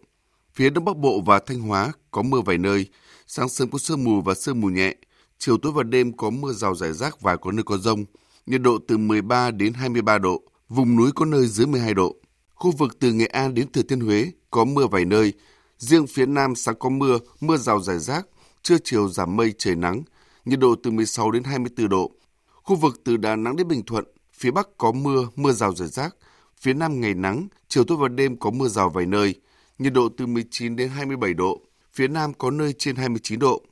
Phía 0.55 0.71
Đông 0.71 0.85
Bắc 0.85 0.97
Bộ 0.97 1.21
và 1.21 1.39
Thanh 1.39 1.61
Hóa 1.61 1.93
có 2.11 2.23
mưa 2.23 2.41
vài 2.41 2.59
nơi, 2.59 2.87
sáng 3.27 3.49
sớm 3.49 3.71
có 3.71 3.79
sương 3.79 4.05
mù 4.05 4.21
và 4.21 4.35
sương 4.35 4.61
mù 4.61 4.69
nhẹ, 4.69 4.95
chiều 5.39 5.59
tối 5.59 5.73
và 5.73 5.83
đêm 5.83 6.17
có 6.17 6.31
mưa 6.31 6.53
rào 6.53 6.75
rải 6.75 6.93
rác 6.93 7.21
và 7.21 7.37
có 7.37 7.53
nơi 7.53 7.63
có 7.63 7.79
rông, 7.79 8.05
nhiệt 8.47 8.63
độ 8.63 8.79
từ 8.89 8.99
13 8.99 9.51
đến 9.51 9.73
23 9.73 10.19
độ, 10.19 10.43
vùng 10.69 10.97
núi 10.97 11.11
có 11.15 11.25
nơi 11.25 11.47
dưới 11.47 11.67
12 11.67 11.95
độ. 11.95 12.22
Khu 12.63 12.71
vực 12.71 12.99
từ 13.01 13.13
Nghệ 13.13 13.27
An 13.27 13.55
đến 13.55 13.73
Thừa 13.73 13.83
Thiên 13.83 14.01
Huế 14.01 14.31
có 14.51 14.65
mưa 14.65 14.87
vài 14.87 15.05
nơi, 15.05 15.33
riêng 15.79 16.07
phía 16.07 16.27
Nam 16.27 16.55
sáng 16.55 16.75
có 16.79 16.89
mưa, 16.89 17.19
mưa 17.41 17.57
rào 17.57 17.81
rải 17.81 17.99
rác, 17.99 18.27
trưa 18.63 18.77
chiều 18.85 19.09
giảm 19.09 19.37
mây 19.37 19.55
trời 19.59 19.77
nắng, 19.77 20.03
nhiệt 20.45 20.59
độ 20.59 20.75
từ 20.83 20.91
16 20.91 21.31
đến 21.31 21.45
24 21.45 21.89
độ. 21.89 22.13
Khu 22.53 22.77
vực 22.77 23.01
từ 23.05 23.17
Đà 23.17 23.37
Nẵng 23.37 23.57
đến 23.57 23.69
Bình 23.69 23.83
Thuận, 23.83 24.05
phía 24.33 24.51
Bắc 24.51 24.69
có 24.79 24.93
mưa, 24.93 25.29
mưa 25.37 25.53
rào 25.53 25.75
rải 25.75 25.89
rác, 25.89 26.17
phía 26.61 26.75
Nam 26.75 27.01
ngày 27.01 27.15
nắng, 27.15 27.49
chiều 27.69 27.85
tối 27.85 27.99
và 28.01 28.09
đêm 28.09 28.37
có 28.37 28.51
mưa 28.51 28.69
rào 28.69 28.91
vài 28.91 29.07
nơi, 29.07 29.35
nhiệt 29.79 29.93
độ 29.93 30.09
từ 30.17 30.27
19 30.27 30.77
đến 30.77 30.89
27 30.89 31.35
độ, 31.35 31.61
phía 31.93 32.09
Nam 32.09 32.35
có 32.35 32.51
nơi 32.51 32.73
trên 32.79 32.97
29 32.97 33.39
độ. 33.39 33.63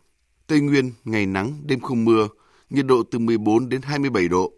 Tây 0.46 0.60
Nguyên 0.60 0.92
ngày 1.04 1.26
nắng, 1.26 1.62
đêm 1.66 1.80
không 1.80 2.04
mưa, 2.04 2.28
nhiệt 2.70 2.86
độ 2.86 3.02
từ 3.10 3.18
14 3.18 3.68
đến 3.68 3.82
27 3.82 4.28
độ. 4.28 4.52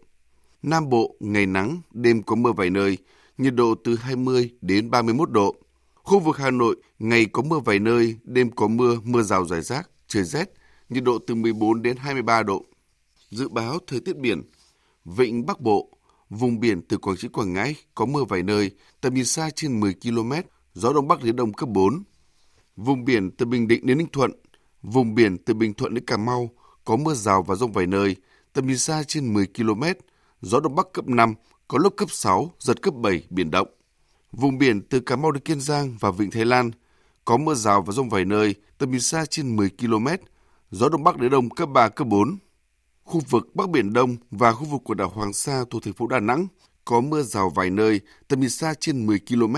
Nam 0.63 0.89
Bộ 0.89 1.15
ngày 1.19 1.45
nắng, 1.45 1.81
đêm 1.91 2.23
có 2.23 2.35
mưa 2.35 2.51
vài 2.51 2.69
nơi, 2.69 2.97
nhiệt 3.37 3.55
độ 3.55 3.75
từ 3.83 3.95
20 3.95 4.51
đến 4.61 4.91
31 4.91 5.31
độ. 5.31 5.55
Khu 5.93 6.19
vực 6.19 6.37
Hà 6.37 6.51
Nội 6.51 6.75
ngày 6.99 7.25
có 7.25 7.41
mưa 7.41 7.59
vài 7.59 7.79
nơi, 7.79 8.17
đêm 8.23 8.51
có 8.51 8.67
mưa, 8.67 8.97
mưa 9.03 9.21
rào 9.21 9.45
rải 9.45 9.61
rác, 9.61 9.89
trời 10.07 10.23
rét, 10.23 10.53
nhiệt 10.89 11.03
độ 11.03 11.19
từ 11.27 11.35
14 11.35 11.81
đến 11.81 11.97
23 11.97 12.43
độ. 12.43 12.65
Dự 13.29 13.49
báo 13.49 13.79
thời 13.87 13.99
tiết 13.99 14.17
biển, 14.17 14.41
Vịnh 15.05 15.45
Bắc 15.45 15.61
Bộ, 15.61 15.89
vùng 16.29 16.59
biển 16.59 16.81
từ 16.81 16.97
Quảng 16.97 17.17
Trị 17.17 17.27
Quảng 17.27 17.53
Ngãi 17.53 17.75
có 17.95 18.05
mưa 18.05 18.23
vài 18.23 18.43
nơi, 18.43 18.71
tầm 19.01 19.13
nhìn 19.13 19.25
xa 19.25 19.49
trên 19.55 19.79
10 19.79 19.93
km, 20.03 20.31
gió 20.73 20.93
đông 20.93 21.07
bắc 21.07 21.23
đến 21.23 21.35
đông 21.35 21.53
cấp 21.53 21.69
4. 21.69 22.03
Vùng 22.75 23.05
biển 23.05 23.31
từ 23.31 23.45
Bình 23.45 23.67
Định 23.67 23.85
đến 23.85 23.97
Ninh 23.97 24.11
Thuận, 24.11 24.31
vùng 24.81 25.15
biển 25.15 25.37
từ 25.37 25.53
Bình 25.53 25.73
Thuận 25.73 25.93
đến 25.93 26.05
Cà 26.05 26.17
Mau 26.17 26.49
có 26.85 26.95
mưa 26.95 27.13
rào 27.13 27.43
và 27.43 27.55
rông 27.55 27.71
vài 27.71 27.87
nơi, 27.87 28.15
tầm 28.53 28.67
nhìn 28.67 28.77
xa 28.77 29.03
trên 29.07 29.33
10 29.33 29.47
km, 29.57 29.83
gió 30.41 30.59
đông 30.59 30.75
bắc 30.75 30.87
cấp 30.93 31.07
5, 31.07 31.33
có 31.67 31.77
lúc 31.77 31.93
cấp 31.97 32.11
6, 32.11 32.51
giật 32.59 32.81
cấp 32.81 32.93
7, 32.93 33.23
biển 33.29 33.51
động. 33.51 33.67
Vùng 34.31 34.57
biển 34.57 34.81
từ 34.81 34.99
Cà 34.99 35.15
Mau 35.15 35.31
đến 35.31 35.43
Kiên 35.43 35.61
Giang 35.61 35.97
và 35.99 36.11
Vịnh 36.11 36.31
Thái 36.31 36.45
Lan 36.45 36.71
có 37.25 37.37
mưa 37.37 37.53
rào 37.53 37.81
và 37.81 37.93
rông 37.93 38.09
vài 38.09 38.25
nơi, 38.25 38.55
tầm 38.77 38.91
nhìn 38.91 38.99
xa 38.99 39.25
trên 39.25 39.55
10 39.55 39.69
km, 39.69 40.07
gió 40.71 40.89
đông 40.89 41.03
bắc 41.03 41.17
đến 41.17 41.31
đông 41.31 41.49
cấp 41.49 41.69
3, 41.69 41.89
cấp 41.89 42.07
4. 42.07 42.37
Khu 43.03 43.21
vực 43.29 43.55
Bắc 43.55 43.69
Biển 43.69 43.93
Đông 43.93 44.15
và 44.31 44.51
khu 44.51 44.65
vực 44.65 44.81
của 44.83 44.93
đảo 44.93 45.09
Hoàng 45.09 45.33
Sa 45.33 45.63
thuộc 45.69 45.83
thành 45.83 45.93
phố 45.93 46.07
Đà 46.07 46.19
Nẵng 46.19 46.47
có 46.85 47.01
mưa 47.01 47.21
rào 47.21 47.49
vài 47.49 47.69
nơi, 47.69 48.01
tầm 48.27 48.39
nhìn 48.39 48.49
xa 48.49 48.73
trên 48.79 49.05
10 49.05 49.19
km, 49.19 49.55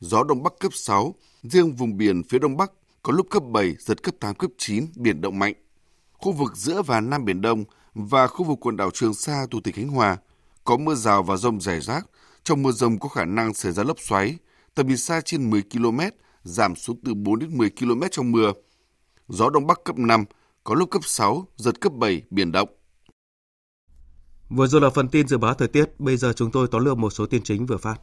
gió 0.00 0.24
đông 0.24 0.42
bắc 0.42 0.52
cấp 0.60 0.72
6, 0.74 1.14
riêng 1.42 1.72
vùng 1.72 1.96
biển 1.96 2.22
phía 2.28 2.38
đông 2.38 2.56
bắc 2.56 2.72
có 3.02 3.12
lúc 3.12 3.26
cấp 3.30 3.42
7, 3.52 3.74
giật 3.78 4.02
cấp 4.02 4.14
8, 4.20 4.34
cấp 4.34 4.50
9, 4.58 4.86
biển 4.96 5.20
động 5.20 5.38
mạnh. 5.38 5.54
Khu 6.12 6.32
vực 6.32 6.56
giữa 6.56 6.82
và 6.82 7.00
Nam 7.00 7.24
Biển 7.24 7.40
Đông 7.40 7.64
và 7.94 8.26
khu 8.26 8.44
vực 8.44 8.58
quần 8.60 8.76
đảo 8.76 8.90
Trường 8.94 9.14
Sa 9.14 9.46
thuộc 9.50 9.64
tỉnh 9.64 9.74
Khánh 9.74 9.88
Hòa 9.88 10.16
có 10.68 10.76
mưa 10.76 10.94
rào 10.94 11.22
và 11.22 11.36
rông 11.36 11.60
rải 11.60 11.80
rác. 11.80 12.06
Trong 12.44 12.62
mưa 12.62 12.72
rông 12.72 12.98
có 12.98 13.08
khả 13.08 13.24
năng 13.24 13.54
xảy 13.54 13.72
ra 13.72 13.82
lốc 13.82 13.96
xoáy, 14.00 14.36
tầm 14.74 14.86
nhìn 14.86 14.96
xa 14.96 15.20
trên 15.20 15.50
10 15.50 15.62
km, 15.62 16.00
giảm 16.42 16.76
xuống 16.76 16.96
từ 17.04 17.14
4 17.14 17.38
đến 17.38 17.58
10 17.58 17.70
km 17.70 18.02
trong 18.10 18.32
mưa. 18.32 18.52
Gió 19.28 19.50
đông 19.50 19.66
bắc 19.66 19.84
cấp 19.84 19.98
5, 19.98 20.24
có 20.64 20.74
lúc 20.74 20.90
cấp 20.90 21.02
6, 21.04 21.46
giật 21.56 21.80
cấp 21.80 21.92
7, 21.92 22.22
biển 22.30 22.52
động. 22.52 22.68
Vừa 24.48 24.66
rồi 24.66 24.80
là 24.80 24.90
phần 24.90 25.08
tin 25.08 25.28
dự 25.28 25.38
báo 25.38 25.54
thời 25.54 25.68
tiết, 25.68 26.00
bây 26.00 26.16
giờ 26.16 26.32
chúng 26.36 26.50
tôi 26.50 26.68
tóm 26.70 26.84
lược 26.84 26.98
một 26.98 27.10
số 27.10 27.26
tin 27.26 27.42
chính 27.42 27.66
vừa 27.66 27.76
phát. 27.76 28.00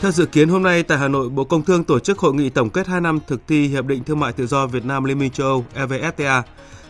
Theo 0.00 0.10
dự 0.10 0.26
kiến 0.26 0.48
hôm 0.48 0.62
nay 0.62 0.82
tại 0.82 0.98
Hà 0.98 1.08
Nội, 1.08 1.28
Bộ 1.28 1.44
Công 1.44 1.62
Thương 1.62 1.84
tổ 1.84 1.98
chức 1.98 2.18
hội 2.18 2.34
nghị 2.34 2.50
tổng 2.50 2.70
kết 2.70 2.86
2 2.86 3.00
năm 3.00 3.18
thực 3.26 3.46
thi 3.46 3.68
Hiệp 3.68 3.86
định 3.86 4.04
Thương 4.04 4.20
mại 4.20 4.32
Tự 4.32 4.46
do 4.46 4.66
Việt 4.66 4.84
Nam 4.84 5.04
Liên 5.04 5.18
minh 5.18 5.30
châu 5.30 5.46
Âu 5.46 5.64
EVFTA. 5.74 6.42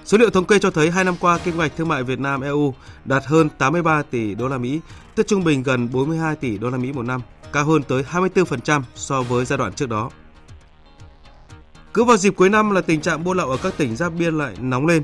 Số 0.04 0.18
liệu 0.18 0.30
thống 0.30 0.44
kê 0.44 0.58
cho 0.58 0.70
thấy 0.70 0.90
hai 0.90 1.04
năm 1.04 1.14
qua 1.20 1.38
kim 1.38 1.58
ngạch 1.58 1.72
thương 1.76 1.88
mại 1.88 2.02
Việt 2.02 2.20
Nam 2.20 2.40
EU 2.40 2.74
đạt 3.04 3.24
hơn 3.26 3.48
83 3.58 4.02
tỷ 4.02 4.34
đô 4.34 4.48
la 4.48 4.58
Mỹ, 4.58 4.80
tức 5.14 5.26
trung 5.26 5.44
bình 5.44 5.62
gần 5.62 5.88
42 5.92 6.36
tỷ 6.36 6.58
đô 6.58 6.70
la 6.70 6.78
Mỹ 6.78 6.92
một 6.92 7.02
năm, 7.02 7.20
cao 7.52 7.64
hơn 7.64 7.82
tới 7.82 8.04
24% 8.10 8.82
so 8.94 9.22
với 9.22 9.44
giai 9.44 9.58
đoạn 9.58 9.72
trước 9.72 9.88
đó. 9.88 10.10
Cứ 11.94 12.04
vào 12.04 12.16
dịp 12.16 12.36
cuối 12.36 12.48
năm 12.48 12.70
là 12.70 12.80
tình 12.80 13.00
trạng 13.00 13.24
buôn 13.24 13.36
lậu 13.36 13.50
ở 13.50 13.56
các 13.62 13.74
tỉnh 13.76 13.96
giáp 13.96 14.12
biên 14.18 14.38
lại 14.38 14.54
nóng 14.60 14.86
lên. 14.86 15.02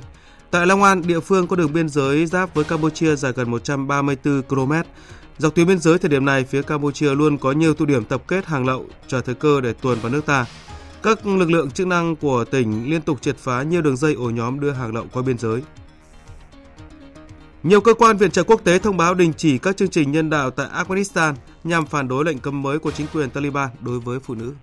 Tại 0.51 0.67
Long 0.67 0.83
An, 0.83 1.03
địa 1.03 1.21
phương 1.21 1.47
có 1.47 1.57
đường 1.57 1.73
biên 1.73 1.89
giới 1.89 2.27
giáp 2.27 2.55
với 2.55 2.65
Campuchia 2.65 3.17
dài 3.17 3.33
gần 3.33 3.51
134 3.51 4.43
km. 4.43 4.73
Dọc 5.39 5.55
tuyến 5.55 5.67
biên 5.67 5.79
giới 5.79 5.99
thời 5.99 6.09
điểm 6.09 6.25
này, 6.25 6.45
phía 6.45 6.63
Campuchia 6.63 7.15
luôn 7.15 7.39
có 7.39 7.53
nhiều 7.53 7.75
tụ 7.75 7.85
điểm 7.85 8.05
tập 8.05 8.23
kết 8.29 8.47
hàng 8.47 8.67
lậu 8.67 8.87
chờ 9.07 9.21
thời 9.21 9.35
cơ 9.35 9.61
để 9.61 9.73
tuồn 9.73 9.99
vào 10.01 10.13
nước 10.13 10.27
ta. 10.27 10.47
Các 11.07 11.27
lực 11.27 11.51
lượng 11.51 11.71
chức 11.71 11.87
năng 11.87 12.16
của 12.16 12.45
tỉnh 12.45 12.90
liên 12.90 13.03
tục 13.03 13.23
triệt 13.23 13.37
phá 13.37 13.62
nhiều 13.62 13.83
đường 13.83 13.97
dây 13.97 14.14
ổ 14.14 14.31
nhóm 14.31 14.61
đưa 14.61 14.71
hàng 14.71 14.95
lậu 14.95 15.07
qua 15.12 15.23
biên 15.23 15.38
giới. 15.38 15.62
Nhiều 17.62 17.81
cơ 17.81 17.95
quan 17.95 18.16
viện 18.16 18.31
trợ 18.31 18.42
quốc 18.42 18.64
tế 18.64 18.79
thông 18.79 18.97
báo 18.97 19.14
đình 19.14 19.33
chỉ 19.37 19.59
các 19.59 19.77
chương 19.77 19.88
trình 19.88 20.12
nhân 20.12 20.31
đạo 20.31 20.51
tại 20.51 20.69
Afghanistan 20.69 21.35
nhằm 21.64 21.87
phản 21.87 22.09
đối 22.09 22.25
lệnh 22.25 22.38
cấm 22.38 22.62
mới 22.62 22.79
của 22.79 22.90
chính 22.90 23.07
quyền 23.12 23.31
Taliban 23.31 23.71
đối 23.81 24.01
với 24.01 24.21
phụ 24.21 24.35
nữ. 24.35 24.55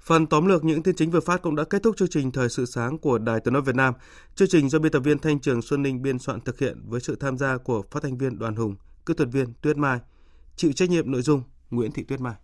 Phần 0.00 0.26
tóm 0.26 0.46
lược 0.46 0.64
những 0.64 0.82
tin 0.82 0.96
chính 0.96 1.10
vừa 1.10 1.20
phát 1.20 1.42
cũng 1.42 1.56
đã 1.56 1.64
kết 1.64 1.82
thúc 1.82 1.96
chương 1.96 2.08
trình 2.08 2.32
Thời 2.32 2.48
sự 2.48 2.66
sáng 2.66 2.98
của 2.98 3.18
Đài 3.18 3.40
Tiếng 3.40 3.54
nói 3.54 3.62
Việt 3.62 3.74
Nam. 3.74 3.94
Chương 4.34 4.48
trình 4.48 4.68
do 4.68 4.78
biên 4.78 4.92
tập 4.92 5.00
viên 5.00 5.18
Thanh 5.18 5.40
Trường 5.40 5.62
Xuân 5.62 5.82
Ninh 5.82 6.02
biên 6.02 6.18
soạn 6.18 6.40
thực 6.40 6.58
hiện 6.58 6.82
với 6.88 7.00
sự 7.00 7.16
tham 7.20 7.38
gia 7.38 7.56
của 7.56 7.82
phát 7.90 8.02
thanh 8.02 8.18
viên 8.18 8.38
Đoàn 8.38 8.56
Hùng, 8.56 8.76
kỹ 9.06 9.14
thuật 9.14 9.28
viên 9.32 9.52
Tuyết 9.60 9.76
Mai, 9.76 9.98
chịu 10.56 10.72
trách 10.72 10.90
nhiệm 10.90 11.10
nội 11.10 11.22
dung 11.22 11.42
Nguyễn 11.70 11.92
Thị 11.92 12.04
Tuyết 12.04 12.20
Mai. 12.20 12.34